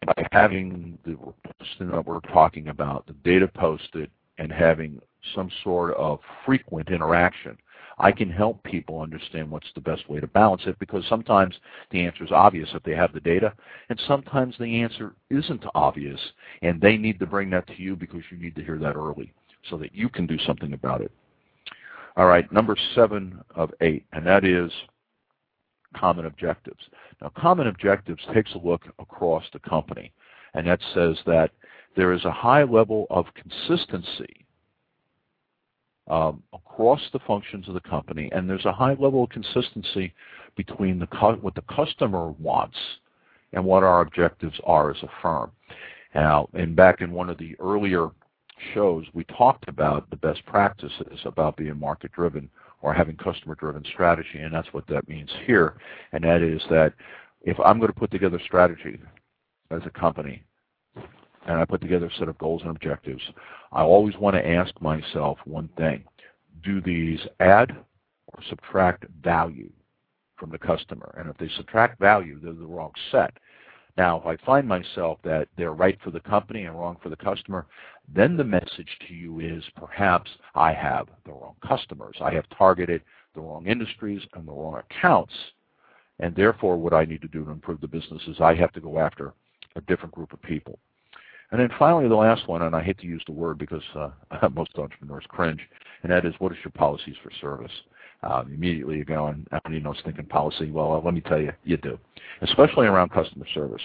And 0.00 0.14
by 0.16 0.26
having 0.32 0.98
the 1.04 1.16
posting 1.58 1.90
that 1.90 2.06
we're 2.06 2.20
talking 2.20 2.68
about, 2.68 3.06
the 3.06 3.12
data 3.24 3.46
posted, 3.46 4.10
and 4.38 4.52
having 4.52 5.00
some 5.34 5.50
sort 5.62 5.94
of 5.94 6.18
frequent 6.44 6.90
interaction 6.90 7.56
I 7.98 8.10
can 8.10 8.30
help 8.30 8.62
people 8.64 9.00
understand 9.00 9.50
what's 9.50 9.72
the 9.74 9.80
best 9.80 10.08
way 10.08 10.20
to 10.20 10.26
balance 10.26 10.62
it 10.66 10.78
because 10.78 11.04
sometimes 11.08 11.54
the 11.90 12.04
answer 12.04 12.24
is 12.24 12.32
obvious 12.32 12.68
if 12.74 12.82
they 12.82 12.94
have 12.94 13.12
the 13.12 13.20
data, 13.20 13.52
and 13.88 14.00
sometimes 14.06 14.56
the 14.58 14.82
answer 14.82 15.14
isn't 15.30 15.64
obvious, 15.74 16.20
and 16.62 16.80
they 16.80 16.96
need 16.96 17.18
to 17.20 17.26
bring 17.26 17.50
that 17.50 17.66
to 17.68 17.80
you 17.80 17.94
because 17.94 18.22
you 18.30 18.38
need 18.38 18.56
to 18.56 18.64
hear 18.64 18.78
that 18.78 18.96
early 18.96 19.32
so 19.70 19.76
that 19.78 19.94
you 19.94 20.08
can 20.08 20.26
do 20.26 20.38
something 20.40 20.72
about 20.72 21.00
it. 21.00 21.12
All 22.16 22.26
right, 22.26 22.50
number 22.52 22.76
seven 22.94 23.40
of 23.54 23.72
eight, 23.80 24.04
and 24.12 24.26
that 24.26 24.44
is 24.44 24.72
common 25.96 26.26
objectives. 26.26 26.82
Now, 27.22 27.30
common 27.36 27.68
objectives 27.68 28.22
takes 28.32 28.52
a 28.54 28.58
look 28.58 28.82
across 28.98 29.44
the 29.52 29.58
company, 29.60 30.12
and 30.54 30.66
that 30.66 30.80
says 30.94 31.16
that 31.26 31.52
there 31.96 32.12
is 32.12 32.24
a 32.24 32.30
high 32.30 32.64
level 32.64 33.06
of 33.10 33.26
consistency 33.34 34.46
um, 36.08 36.42
across 36.52 37.00
the 37.12 37.18
functions 37.20 37.66
of 37.68 37.74
the 37.74 37.80
company, 37.80 38.30
and 38.32 38.48
there's 38.48 38.66
a 38.66 38.72
high 38.72 38.94
level 38.94 39.24
of 39.24 39.30
consistency 39.30 40.12
between 40.56 40.98
the 40.98 41.06
what 41.40 41.54
the 41.54 41.62
customer 41.62 42.30
wants 42.32 42.76
and 43.52 43.64
what 43.64 43.82
our 43.82 44.02
objectives 44.02 44.58
are 44.64 44.90
as 44.90 45.02
a 45.02 45.08
firm. 45.22 45.50
Now, 46.14 46.48
and 46.54 46.76
back 46.76 47.00
in 47.00 47.10
one 47.10 47.30
of 47.30 47.38
the 47.38 47.56
earlier 47.58 48.10
shows, 48.72 49.04
we 49.14 49.24
talked 49.24 49.68
about 49.68 50.08
the 50.10 50.16
best 50.16 50.44
practices 50.46 51.18
about 51.24 51.56
being 51.56 51.78
market 51.78 52.12
driven 52.12 52.48
or 52.82 52.92
having 52.92 53.16
customer 53.16 53.54
driven 53.54 53.84
strategy, 53.84 54.38
and 54.38 54.52
that's 54.52 54.72
what 54.72 54.86
that 54.88 55.08
means 55.08 55.30
here. 55.46 55.74
And 56.12 56.22
that 56.24 56.42
is 56.42 56.60
that 56.70 56.92
if 57.42 57.58
I'm 57.60 57.78
going 57.78 57.92
to 57.92 57.98
put 57.98 58.10
together 58.10 58.40
strategy 58.44 59.00
as 59.70 59.82
a 59.86 59.90
company, 59.90 60.42
and 61.46 61.58
I 61.58 61.64
put 61.64 61.80
together 61.80 62.06
a 62.06 62.18
set 62.18 62.28
of 62.28 62.38
goals 62.38 62.62
and 62.62 62.70
objectives, 62.70 63.22
I 63.72 63.82
always 63.82 64.16
want 64.16 64.36
to 64.36 64.48
ask 64.48 64.72
myself 64.80 65.38
one 65.44 65.68
thing. 65.76 66.04
Do 66.62 66.80
these 66.80 67.20
add 67.40 67.76
or 68.28 68.42
subtract 68.48 69.06
value 69.22 69.70
from 70.36 70.50
the 70.50 70.58
customer? 70.58 71.14
And 71.18 71.28
if 71.28 71.36
they 71.38 71.48
subtract 71.56 71.98
value, 72.00 72.40
they're 72.40 72.52
the 72.52 72.66
wrong 72.66 72.92
set. 73.10 73.34
Now, 73.96 74.18
if 74.18 74.26
I 74.26 74.44
find 74.44 74.66
myself 74.66 75.18
that 75.22 75.48
they're 75.56 75.72
right 75.72 75.98
for 76.02 76.10
the 76.10 76.20
company 76.20 76.64
and 76.64 76.76
wrong 76.76 76.96
for 77.02 77.10
the 77.10 77.16
customer, 77.16 77.66
then 78.12 78.36
the 78.36 78.44
message 78.44 78.98
to 79.06 79.14
you 79.14 79.40
is 79.40 79.62
perhaps 79.76 80.30
I 80.54 80.72
have 80.72 81.08
the 81.24 81.32
wrong 81.32 81.54
customers. 81.66 82.16
I 82.20 82.32
have 82.32 82.44
targeted 82.56 83.02
the 83.34 83.40
wrong 83.40 83.66
industries 83.66 84.22
and 84.34 84.48
the 84.48 84.52
wrong 84.52 84.80
accounts. 84.90 85.34
And 86.18 86.34
therefore, 86.34 86.76
what 86.76 86.92
I 86.92 87.04
need 87.04 87.22
to 87.22 87.28
do 87.28 87.44
to 87.44 87.50
improve 87.50 87.80
the 87.80 87.88
business 87.88 88.22
is 88.26 88.40
I 88.40 88.54
have 88.54 88.72
to 88.72 88.80
go 88.80 88.98
after 88.98 89.32
a 89.76 89.80
different 89.82 90.14
group 90.14 90.32
of 90.32 90.42
people. 90.42 90.78
And 91.54 91.60
then 91.60 91.70
finally, 91.78 92.08
the 92.08 92.16
last 92.16 92.48
one, 92.48 92.62
and 92.62 92.74
I 92.74 92.82
hate 92.82 92.98
to 92.98 93.06
use 93.06 93.22
the 93.26 93.32
word 93.32 93.58
because 93.58 93.84
uh, 93.94 94.10
most 94.52 94.72
entrepreneurs 94.76 95.22
cringe, 95.28 95.60
and 96.02 96.10
that 96.10 96.24
is 96.24 96.34
what 96.40 96.50
is 96.50 96.58
your 96.64 96.72
policies 96.72 97.14
for 97.22 97.30
service? 97.40 97.70
Um, 98.24 98.52
immediately 98.52 98.96
you're 98.96 99.04
going, 99.04 99.46
you 99.70 99.78
know, 99.78 99.94
thinking 100.04 100.24
policy. 100.24 100.72
Well, 100.72 101.00
let 101.04 101.14
me 101.14 101.20
tell 101.20 101.40
you, 101.40 101.52
you 101.62 101.76
do, 101.76 101.96
especially 102.42 102.88
around 102.88 103.12
customer 103.12 103.46
service, 103.54 103.80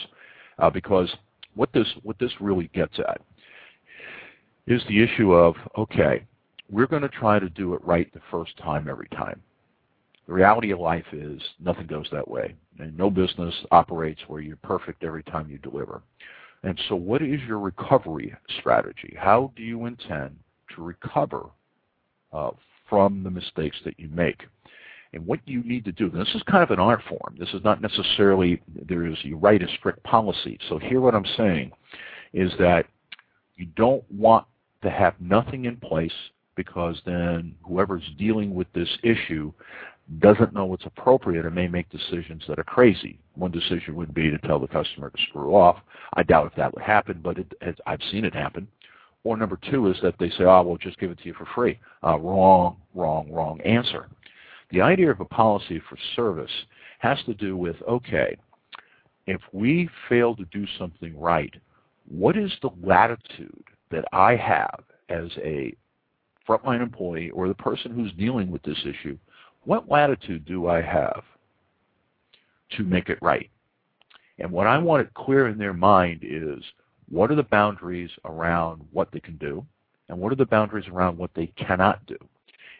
uh, 0.58 0.72
because 0.72 1.16
what 1.54 1.70
this 1.72 1.86
what 2.02 2.18
this 2.18 2.32
really 2.42 2.72
gets 2.74 2.98
at 3.08 3.22
is 4.66 4.82
the 4.90 5.04
issue 5.04 5.34
of 5.34 5.54
okay, 5.78 6.26
we're 6.72 6.88
going 6.88 7.04
to 7.04 7.10
try 7.10 7.38
to 7.38 7.50
do 7.50 7.76
it 7.76 7.86
right 7.86 8.12
the 8.16 8.22
first 8.32 8.58
time 8.58 8.90
every 8.90 9.10
time. 9.10 9.40
The 10.26 10.34
reality 10.34 10.72
of 10.72 10.80
life 10.80 11.06
is 11.14 11.40
nothing 11.60 11.86
goes 11.86 12.08
that 12.12 12.28
way. 12.28 12.56
And 12.80 12.98
no 12.98 13.12
business 13.12 13.54
operates 13.70 14.22
where 14.28 14.42
you're 14.42 14.56
perfect 14.56 15.04
every 15.04 15.22
time 15.22 15.52
you 15.52 15.60
deliver. 15.60 16.02
And 16.64 16.80
so 16.90 16.96
what 16.96 17.22
is 17.22 17.40
your 17.48 17.60
recovery 17.60 18.36
strategy? 18.60 19.16
How 19.18 19.52
do 19.56 19.64
you 19.64 19.86
intend 19.86 20.38
to 20.76 20.84
recover 20.84 21.46
uh, 22.34 22.52
from 22.90 23.24
the 23.24 23.32
mistakes 23.32 23.78
that 23.86 24.00
you 24.00 24.10
make? 24.10 24.44
And 25.14 25.26
what 25.26 25.40
you 25.46 25.64
need 25.64 25.86
to 25.86 25.92
do, 25.92 26.10
this 26.10 26.28
is 26.36 26.44
kind 26.44 26.64
of 26.64 26.70
an 26.70 26.80
art 26.80 27.02
form. 27.08 27.36
This 27.40 27.50
is 27.54 27.64
not 27.64 27.82
necessarily, 27.82 28.62
there 28.88 29.06
is, 29.06 29.16
you 29.24 29.38
write 29.38 29.64
a 29.64 29.68
strict 29.78 30.04
policy. 30.04 30.60
So 30.70 30.78
here 30.78 31.02
what 31.02 31.16
I'm 31.16 31.26
saying 31.36 31.72
is 32.34 32.52
that 32.60 32.86
you 33.56 33.66
don't 33.76 34.04
want 34.12 34.46
to 34.84 34.90
have 34.90 35.16
nothing 35.20 35.66
in 35.66 35.78
place 35.78 36.14
because 36.56 37.02
then 37.06 37.56
whoever's 37.66 38.04
dealing 38.18 38.54
with 38.54 38.68
this 38.74 38.90
issue 39.04 39.52
doesn't 40.18 40.54
know 40.54 40.66
what's 40.66 40.86
appropriate 40.86 41.46
and 41.46 41.54
may 41.54 41.68
make 41.68 41.88
decisions 41.90 42.44
that 42.48 42.58
are 42.58 42.64
crazy. 42.64 43.20
One 43.36 43.52
decision 43.52 43.96
would 43.96 44.14
be 44.14 44.32
to 44.32 44.40
tell 44.40 44.60
the 44.60 44.68
customer 44.68 45.12
to 45.12 45.24
screw 45.30 45.56
off. 45.56 45.78
I 46.14 46.24
doubt 46.24 46.48
if 46.48 46.56
that 46.56 46.74
would 46.74 46.84
happen, 46.84 47.20
but 47.24 47.38
it, 47.38 47.54
it, 47.62 47.80
I've 47.86 48.02
seen 48.12 48.26
it 48.26 48.34
happen. 48.34 48.68
Or 49.24 49.38
number 49.38 49.60
two 49.70 49.88
is 49.92 49.98
that 50.02 50.16
they 50.18 50.30
say, 50.32 50.46
oh, 50.46 50.64
we'll 50.64 50.78
just 50.78 51.00
give 51.00 51.12
it 51.12 51.20
to 51.20 51.26
you 51.26 51.34
for 51.36 51.48
free. 51.54 51.80
Uh, 52.04 52.18
wrong, 52.18 52.78
wrong, 52.96 53.32
wrong 53.32 53.62
answer. 53.62 54.08
The 54.72 54.82
idea 54.82 55.12
of 55.12 55.20
a 55.20 55.26
policy 55.26 55.82
for 55.90 55.98
service 56.16 56.52
has 57.00 57.18
to 57.26 57.34
do 57.34 57.56
with, 57.56 57.76
okay, 57.88 58.36
if 59.28 59.42
we 59.52 59.90
fail 60.08 60.36
to 60.36 60.46
do 60.46 60.66
something 60.80 61.20
right, 61.20 61.54
what 62.08 62.36
is 62.36 62.52
the 62.62 62.72
latitude 62.82 63.64
that 63.92 64.06
I 64.12 64.36
have 64.36 64.84
as 65.10 65.30
a 65.38 65.76
frontline 66.48 66.82
employee 66.82 67.30
or 67.30 67.48
the 67.48 67.54
person 67.54 67.94
who's 67.94 68.12
dealing 68.14 68.50
with 68.50 68.64
this 68.64 68.80
issue, 68.86 69.18
what 69.66 69.90
latitude 69.90 70.46
do 70.46 70.68
I 70.68 70.82
have 70.82 71.24
to 72.78 72.84
make 72.84 73.10
it 73.10 73.20
right? 73.22 73.50
And 74.40 74.52
what 74.52 74.68
I 74.68 74.78
want 74.78 75.06
it 75.06 75.14
clear 75.14 75.48
in 75.48 75.58
their 75.58 75.74
mind 75.74 76.22
is 76.24 76.64
what 77.10 77.32
are 77.32 77.36
the 77.36 77.44
boundaries 77.44 78.12
around 78.26 78.82
what 78.92 79.12
they 79.12 79.20
can 79.20 79.38
do 79.38 79.66
and 80.08 80.18
what 80.18 80.32
are 80.32 80.38
the 80.38 80.46
boundaries 80.46 80.88
around 80.88 81.18
what 81.18 81.32
they 81.36 81.48
cannot 81.58 82.06
do. 82.06 82.18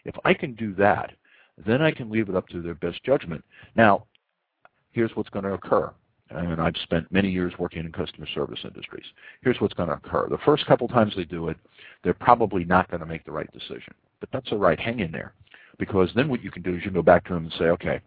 If 0.06 0.16
I 0.26 0.34
can 0.34 0.54
do 0.56 0.74
that, 0.76 1.12
then 1.66 1.82
I 1.82 1.92
can 1.92 2.10
leave 2.10 2.30
it 2.30 2.36
up 2.36 2.48
to 2.50 2.62
their 2.62 2.76
best 2.76 3.04
judgment. 3.04 3.44
Now, 3.76 4.06
here's 4.92 5.16
what's 5.16 5.30
going 5.30 5.46
to 5.46 5.54
occur. 5.54 5.92
And 6.32 6.62
I've 6.62 6.78
spent 6.84 7.12
many 7.12 7.30
years 7.30 7.54
working 7.58 7.86
in 7.86 7.92
customer 7.92 8.28
service 8.36 8.60
industries. 8.64 9.06
Here's 9.42 9.60
what's 9.60 9.74
going 9.74 9.90
to 9.90 9.96
occur. 9.96 10.28
The 10.30 10.38
first 10.46 10.66
couple 10.68 10.88
times 10.88 11.14
they 11.16 11.24
do 11.24 11.50
it, 11.50 11.58
they're 12.04 12.14
probably 12.14 12.64
not 12.64 12.90
going 12.90 13.00
to 13.00 13.08
make 13.08 13.26
the 13.26 13.32
right 13.32 13.52
decision. 13.52 13.94
But 14.20 14.30
that's 14.32 14.52
all 14.52 14.60
right. 14.60 14.80
Hang 14.80 15.00
in 15.00 15.12
there. 15.12 15.34
Because 15.80 16.12
then 16.16 16.30
what 16.30 16.44
you 16.44 16.52
can 16.52 16.62
do 16.62 16.72
is 16.72 16.78
you 16.78 16.92
can 16.92 16.94
go 16.94 17.02
back 17.02 17.26
to 17.26 17.34
them 17.34 17.46
and 17.46 17.54
say, 17.54 17.66
okay, 17.66 18.02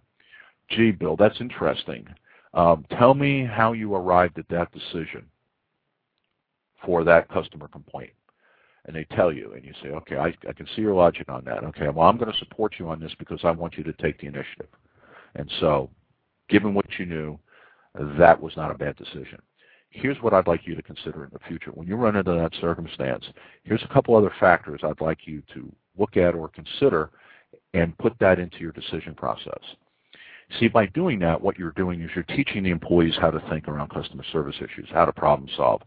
gee, 0.68 0.92
Bill, 0.92 1.16
that's 1.16 1.40
interesting. 1.40 2.06
Um, 2.54 2.84
tell 2.96 3.14
me 3.14 3.44
how 3.44 3.72
you 3.72 3.94
arrived 3.94 4.38
at 4.38 4.48
that 4.50 4.70
decision 4.72 5.24
for 6.84 7.02
that 7.04 7.28
customer 7.28 7.66
complaint 7.66 8.12
and 8.84 8.96
they 8.96 9.04
tell 9.16 9.32
you, 9.32 9.52
and 9.52 9.64
you 9.64 9.72
say, 9.82 9.90
okay, 9.90 10.16
I, 10.16 10.34
I 10.48 10.52
can 10.52 10.66
see 10.74 10.82
your 10.82 10.94
logic 10.94 11.28
on 11.28 11.44
that. 11.44 11.62
Okay, 11.64 11.88
well, 11.88 12.08
I'm 12.08 12.18
going 12.18 12.32
to 12.32 12.38
support 12.38 12.74
you 12.78 12.88
on 12.88 12.98
this 12.98 13.12
because 13.18 13.40
I 13.44 13.52
want 13.52 13.76
you 13.76 13.84
to 13.84 13.92
take 13.94 14.20
the 14.20 14.26
initiative. 14.26 14.68
And 15.36 15.50
so, 15.60 15.88
given 16.48 16.74
what 16.74 16.86
you 16.98 17.06
knew, 17.06 17.38
that 18.18 18.40
was 18.40 18.56
not 18.56 18.72
a 18.72 18.78
bad 18.78 18.96
decision. 18.96 19.40
Here's 19.90 20.20
what 20.20 20.34
I'd 20.34 20.46
like 20.48 20.66
you 20.66 20.74
to 20.74 20.82
consider 20.82 21.24
in 21.24 21.30
the 21.32 21.38
future. 21.46 21.70
When 21.70 21.86
you 21.86 21.96
run 21.96 22.16
into 22.16 22.32
that 22.32 22.52
circumstance, 22.60 23.24
here's 23.62 23.82
a 23.82 23.92
couple 23.92 24.16
other 24.16 24.32
factors 24.40 24.80
I'd 24.82 25.00
like 25.00 25.26
you 25.26 25.42
to 25.54 25.70
look 25.96 26.16
at 26.16 26.34
or 26.34 26.48
consider 26.48 27.10
and 27.74 27.96
put 27.98 28.18
that 28.20 28.38
into 28.38 28.58
your 28.58 28.72
decision 28.72 29.14
process. 29.14 29.60
See, 30.60 30.68
by 30.68 30.86
doing 30.86 31.18
that, 31.20 31.40
what 31.40 31.58
you're 31.58 31.72
doing 31.72 32.02
is 32.02 32.10
you're 32.14 32.24
teaching 32.24 32.62
the 32.62 32.70
employees 32.70 33.14
how 33.18 33.30
to 33.30 33.40
think 33.48 33.68
around 33.68 33.88
customer 33.88 34.24
service 34.32 34.56
issues, 34.56 34.88
how 34.92 35.06
to 35.06 35.12
problem 35.12 35.48
solve. 35.56 35.80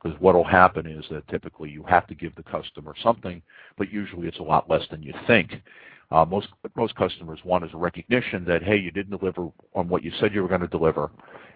Because 0.00 0.18
what 0.20 0.34
will 0.34 0.44
happen 0.44 0.86
is 0.86 1.04
that 1.10 1.26
typically 1.28 1.70
you 1.70 1.82
have 1.84 2.06
to 2.06 2.14
give 2.14 2.34
the 2.36 2.42
customer 2.44 2.94
something, 3.02 3.42
but 3.76 3.90
usually 3.90 4.28
it's 4.28 4.38
a 4.38 4.42
lot 4.42 4.70
less 4.70 4.82
than 4.90 5.02
you 5.02 5.12
think. 5.26 5.62
Uh, 6.12 6.24
most 6.26 6.48
most 6.76 6.94
customers 6.94 7.40
want 7.44 7.64
is 7.64 7.70
a 7.72 7.78
recognition 7.78 8.44
that 8.44 8.62
hey, 8.62 8.76
you 8.76 8.90
didn't 8.90 9.18
deliver 9.18 9.48
on 9.74 9.88
what 9.88 10.04
you 10.04 10.12
said 10.20 10.34
you 10.34 10.42
were 10.42 10.48
going 10.48 10.60
to 10.60 10.68
deliver, 10.68 11.10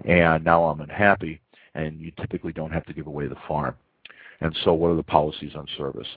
and 0.07 0.42
now 0.44 0.64
I'm 0.64 0.81
unhappy. 0.81 1.40
And 1.75 2.01
you 2.01 2.11
typically 2.18 2.55
don't 2.55 2.72
have 2.72 2.87
to 2.87 2.94
give 2.94 3.07
away 3.07 3.27
the 3.27 3.37
farm. 3.46 3.75
And 4.40 4.57
so, 4.64 4.72
what 4.72 4.88
are 4.88 4.96
the 4.96 5.03
policies 5.03 5.55
on 5.55 5.66
service? 5.77 6.09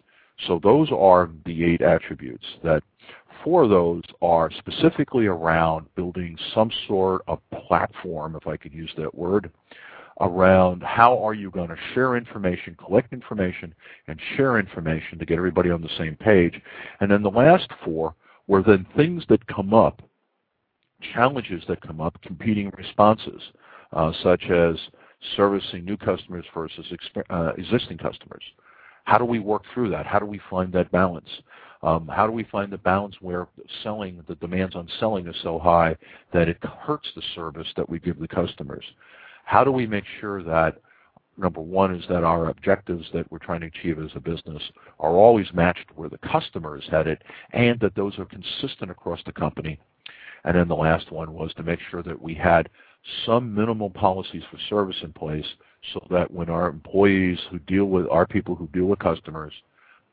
So 0.47 0.59
those 0.61 0.89
are 0.91 1.29
the 1.45 1.63
eight 1.63 1.81
attributes 1.81 2.45
that 2.63 2.83
four 3.43 3.63
of 3.63 3.69
those 3.69 4.03
are 4.21 4.51
specifically 4.51 5.27
around 5.27 5.87
building 5.95 6.37
some 6.53 6.71
sort 6.87 7.21
of 7.27 7.39
platform, 7.67 8.35
if 8.35 8.47
I 8.47 8.57
could 8.57 8.73
use 8.73 8.91
that 8.97 9.13
word, 9.13 9.51
around 10.21 10.83
how 10.83 11.17
are 11.17 11.33
you 11.33 11.49
going 11.49 11.69
to 11.69 11.77
share 11.93 12.17
information, 12.17 12.75
collect 12.75 13.13
information, 13.13 13.73
and 14.07 14.19
share 14.35 14.59
information 14.59 15.17
to 15.17 15.25
get 15.25 15.37
everybody 15.37 15.69
on 15.69 15.81
the 15.81 15.89
same 15.97 16.15
page. 16.15 16.61
And 16.99 17.09
then 17.09 17.23
the 17.23 17.29
last 17.29 17.69
four 17.83 18.15
were 18.47 18.61
then 18.61 18.85
things 18.97 19.23
that 19.29 19.45
come 19.47 19.73
up, 19.73 20.01
challenges 21.13 21.63
that 21.67 21.81
come 21.81 22.01
up, 22.01 22.21
competing 22.21 22.71
responses, 22.77 23.41
uh, 23.93 24.11
such 24.21 24.43
as 24.49 24.75
servicing 25.35 25.85
new 25.85 25.97
customers 25.97 26.45
versus 26.53 26.85
uh, 27.29 27.51
existing 27.57 27.97
customers. 27.97 28.43
How 29.09 29.17
do 29.17 29.25
we 29.25 29.39
work 29.39 29.63
through 29.73 29.89
that? 29.89 30.05
How 30.05 30.19
do 30.19 30.27
we 30.27 30.39
find 30.51 30.71
that 30.73 30.91
balance? 30.91 31.27
Um, 31.81 32.07
how 32.07 32.27
do 32.27 32.31
we 32.31 32.43
find 32.43 32.71
the 32.71 32.77
balance 32.77 33.15
where 33.21 33.47
selling, 33.81 34.23
the 34.27 34.35
demands 34.35 34.75
on 34.75 34.87
selling 34.99 35.25
is 35.27 35.35
so 35.41 35.57
high 35.57 35.95
that 36.31 36.47
it 36.47 36.63
hurts 36.63 37.07
the 37.15 37.23
service 37.33 37.67
that 37.75 37.89
we 37.89 37.97
give 37.97 38.19
the 38.19 38.27
customers? 38.27 38.85
How 39.45 39.63
do 39.63 39.71
we 39.71 39.87
make 39.87 40.03
sure 40.21 40.43
that 40.43 40.77
number 41.39 41.59
one 41.59 41.95
is 41.95 42.03
that 42.07 42.23
our 42.23 42.49
objectives 42.49 43.07
that 43.11 43.25
we're 43.31 43.39
trying 43.39 43.61
to 43.61 43.65
achieve 43.65 43.97
as 43.97 44.11
a 44.13 44.19
business 44.19 44.61
are 44.99 45.15
always 45.15 45.51
matched 45.55 45.87
where 45.95 46.09
the 46.09 46.19
customer 46.19 46.77
is 46.77 46.85
headed 46.91 47.17
and 47.53 47.79
that 47.79 47.95
those 47.95 48.19
are 48.19 48.25
consistent 48.25 48.91
across 48.91 49.21
the 49.25 49.31
company. 49.31 49.79
And 50.43 50.55
then 50.55 50.67
the 50.67 50.75
last 50.75 51.11
one 51.11 51.33
was 51.33 51.51
to 51.55 51.63
make 51.63 51.79
sure 51.89 52.03
that 52.03 52.21
we 52.21 52.35
had 52.35 52.69
some 53.25 53.55
minimal 53.55 53.89
policies 53.89 54.43
for 54.51 54.59
service 54.69 54.97
in 55.01 55.13
place 55.13 55.47
so 55.93 56.05
that 56.09 56.29
when 56.31 56.49
our 56.49 56.67
employees 56.67 57.39
who 57.49 57.59
deal 57.59 57.85
with 57.85 58.07
our 58.09 58.27
people 58.27 58.55
who 58.55 58.67
deal 58.67 58.85
with 58.85 58.99
customers 58.99 59.53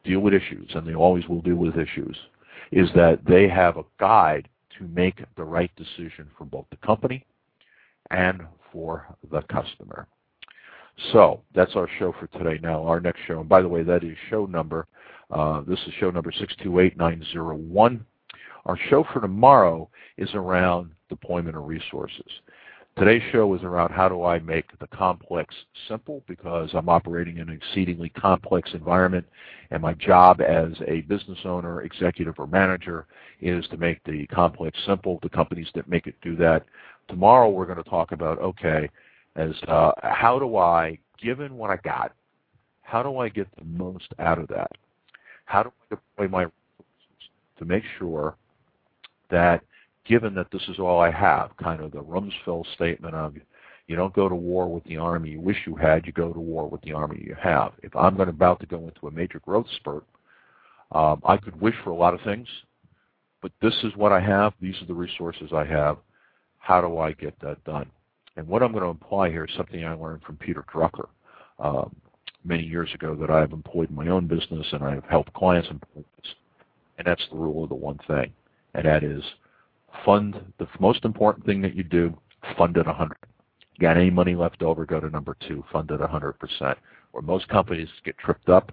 deal 0.05 0.21
with 0.21 0.35
issues, 0.35 0.71
and 0.75 0.87
they 0.87 0.95
always 0.95 1.27
will 1.29 1.43
deal 1.43 1.57
with 1.57 1.77
issues, 1.77 2.17
is 2.71 2.89
that 2.95 3.19
they 3.27 3.49
have 3.49 3.77
a 3.77 3.85
guide 3.99 4.49
to 4.79 4.85
make 4.89 5.23
the 5.37 5.45
right 5.45 5.71
decision 5.77 6.29
for 6.37 6.45
both 6.45 6.67
the 6.71 6.77
company 6.79 7.25
and 8.11 8.43
for 8.73 9.07
the 9.31 9.43
customer. 9.43 10.07
So 11.13 11.43
that's 11.55 11.77
our 11.77 11.89
show 11.99 12.15
for 12.19 12.27
today. 12.29 12.59
Now 12.63 12.85
our 12.85 13.01
next 13.01 13.21
show, 13.27 13.41
and 13.41 13.49
by 13.49 13.63
the 13.63 13.69
way, 13.69 13.83
that 13.83 14.05
is 14.05 14.17
show 14.31 14.47
number. 14.47 14.87
Uh, 15.31 15.61
this 15.63 15.79
is 15.87 15.93
show 15.99 16.11
number 16.11 16.33
628901. 16.33 18.07
Our 18.65 18.79
show 18.89 19.05
for 19.13 19.21
tomorrow 19.21 19.89
is 20.17 20.31
around 20.35 20.91
deployment 21.09 21.57
of 21.57 21.67
resources. 21.67 22.27
Today's 22.99 23.23
show 23.31 23.53
is 23.55 23.63
around 23.63 23.93
how 23.93 24.09
do 24.09 24.25
I 24.25 24.39
make 24.39 24.65
the 24.79 24.87
complex 24.87 25.55
simple 25.87 26.23
because 26.27 26.71
I'm 26.73 26.89
operating 26.89 27.37
in 27.37 27.51
an 27.51 27.61
exceedingly 27.63 28.09
complex 28.09 28.71
environment 28.73 29.27
and 29.71 29.83
my 29.83 29.93
job 29.93 30.41
as 30.41 30.73
a 30.89 31.03
business 31.03 31.39
owner, 31.45 31.83
executive, 31.83 32.37
or 32.39 32.47
manager 32.47 33.07
is 33.43 33.69
to 33.69 33.77
make 33.77 34.03
the 34.05 34.27
complex 34.29 34.79
simple, 34.87 35.19
the 35.23 35.29
companies 35.29 35.69
that 35.75 35.91
make 35.91 36.07
it 36.07 36.15
do 36.23 36.37
that. 36.37 36.65
Tomorrow 37.09 37.51
we're 37.51 37.67
going 37.67 37.83
to 37.83 37.91
talk 37.91 38.13
about, 38.13 38.39
okay, 38.39 38.89
as 39.35 39.51
uh, 39.69 39.93
how 40.03 40.39
do 40.39 40.57
I, 40.57 40.99
given 41.23 41.55
what 41.55 41.69
I 41.69 41.77
got, 41.77 42.15
how 42.81 43.03
do 43.03 43.19
I 43.19 43.29
get 43.29 43.47
the 43.59 43.65
most 43.65 44.09
out 44.19 44.39
of 44.39 44.49
that? 44.49 44.71
How 45.45 45.65
do 45.65 45.71
I 45.83 45.97
deploy 45.97 46.29
my 46.29 46.43
resources 46.45 47.31
to 47.59 47.67
make 47.67 47.85
sure 47.99 48.37
that– 49.29 49.63
given 50.07 50.35
that 50.35 50.51
this 50.51 50.63
is 50.69 50.79
all 50.79 51.01
I 51.01 51.11
have, 51.11 51.57
kind 51.57 51.83
of 51.83 51.93
the 51.93 52.03
Rumsfeld 52.03 52.65
statement 52.75 53.15
of 53.15 53.35
you 53.87 53.97
don't 53.97 54.15
go 54.15 54.29
to 54.29 54.35
war 54.35 54.73
with 54.73 54.85
the 54.85 54.97
army 54.97 55.31
you 55.31 55.41
wish 55.41 55.59
you 55.67 55.77
had, 55.77 56.07
you 56.07 56.13
go 56.13 56.33
to 56.33 56.41
war 56.41 56.69
with 56.69 56.81
the 56.83 56.93
army 56.93 57.23
you 57.25 57.37
have. 57.41 57.73
If 57.83 57.95
I'm 57.95 58.17
going 58.17 58.29
about 58.29 58.61
to 58.61 58.67
go 58.67 58.79
into 58.79 59.07
a 59.07 59.11
major 59.11 59.41
growth 59.41 59.67
spurt, 59.77 60.05
um, 60.93 61.21
I 61.25 61.37
could 61.37 61.61
wish 61.61 61.75
for 61.85 61.91
a 61.91 61.97
lot 61.97 62.15
of 62.15 62.21
things, 62.23 62.49
but 63.43 63.53
this 63.61 63.75
is 63.85 63.95
what 63.97 64.13
I 64.13 64.21
have. 64.21 64.55
These 64.61 64.81
are 64.83 64.87
the 64.87 64.95
resources 64.95 65.51
I 65.53 65.65
have. 65.65 65.99
How 66.59 66.81
do 66.81 66.99
I 66.99 67.13
get 67.13 67.39
that 67.41 67.63
done? 67.65 67.87
And 68.37 68.47
what 68.47 68.63
I'm 68.63 68.73
going 68.73 68.85
to 68.85 68.91
imply 68.91 69.31
here 69.31 69.45
is 69.45 69.55
something 69.57 69.85
I 69.85 69.95
learned 69.95 70.23
from 70.23 70.37
Peter 70.37 70.65
Drucker 70.73 71.09
um, 71.59 71.95
many 72.45 72.65
years 72.65 72.93
ago 72.93 73.15
that 73.17 73.31
I've 73.31 73.53
employed 73.53 73.91
in 73.91 73.97
my 73.97 74.09
own 74.09 74.27
business 74.27 74.67
and 74.73 74.85
I've 74.85 75.05
helped 75.05 75.33
clients 75.33 75.69
employ 75.71 76.05
this. 76.17 76.33
And 76.99 77.07
that's 77.07 77.25
the 77.31 77.37
rule 77.37 77.65
of 77.65 77.69
the 77.69 77.75
one 77.75 77.99
thing, 78.07 78.33
and 78.75 78.85
that 78.85 79.05
is– 79.05 79.23
fund 80.05 80.41
the 80.59 80.69
most 80.81 81.05
important 81.05 81.45
thing 81.47 81.63
that 81.63 81.75
you 81.75 81.83
do, 81.83 82.17
fund 82.57 82.77
it 82.77 82.87
100. 82.87 83.17
Got 83.81 83.97
any 83.97 84.11
money 84.11 84.35
left 84.35 84.63
over, 84.63 84.87
go 84.87 85.01
to 85.01 85.11
number 85.11 85.37
two, 85.47 85.65
fund 85.73 85.91
it 85.91 86.01
100%. 86.01 86.77
Where 87.13 87.23
most 87.23 87.49
companies 87.49 87.89
get 88.05 88.19
tripped 88.19 88.49
up 88.49 88.73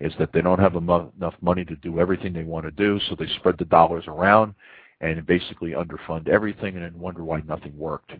is 0.00 0.12
that 0.18 0.32
they 0.32 0.40
don't 0.40 0.58
have 0.58 0.76
enough 0.76 1.34
money 1.40 1.64
to 1.64 1.76
do 1.76 2.00
everything 2.00 2.32
they 2.32 2.44
want 2.44 2.64
to 2.64 2.70
do, 2.70 2.98
so 3.08 3.14
they 3.14 3.28
spread 3.38 3.56
the 3.58 3.64
dollars 3.64 4.04
around, 4.08 4.54
and 5.00 5.24
basically 5.26 5.70
underfund 5.70 6.28
everything 6.28 6.74
and 6.76 6.84
then 6.84 6.98
wonder 6.98 7.24
why 7.24 7.42
nothing 7.46 7.76
worked. 7.76 8.12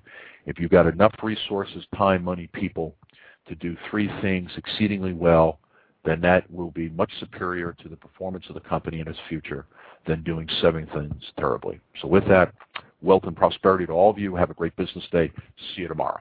If 0.46 0.58
you've 0.58 0.70
got 0.70 0.86
enough 0.86 1.14
resources, 1.22 1.84
time, 1.96 2.24
money, 2.24 2.48
people 2.52 2.96
to 3.48 3.54
do 3.54 3.76
three 3.90 4.10
things 4.20 4.50
exceedingly 4.56 5.12
well, 5.12 5.58
then 6.04 6.20
that 6.20 6.50
will 6.50 6.70
be 6.70 6.88
much 6.90 7.10
superior 7.20 7.74
to 7.82 7.88
the 7.88 7.96
performance 7.96 8.44
of 8.48 8.54
the 8.54 8.60
company 8.60 9.00
in 9.00 9.08
its 9.08 9.18
future 9.28 9.66
than 10.06 10.22
doing 10.22 10.48
seven 10.60 10.86
things 10.94 11.22
terribly. 11.38 11.80
So 12.00 12.08
with 12.08 12.26
that, 12.28 12.52
wealth 13.02 13.24
and 13.24 13.36
prosperity 13.36 13.86
to 13.86 13.92
all 13.92 14.10
of 14.10 14.18
you. 14.18 14.34
Have 14.34 14.50
a 14.50 14.54
great 14.54 14.74
business 14.76 15.04
day. 15.12 15.30
See 15.74 15.82
you 15.82 15.88
tomorrow. 15.88 16.20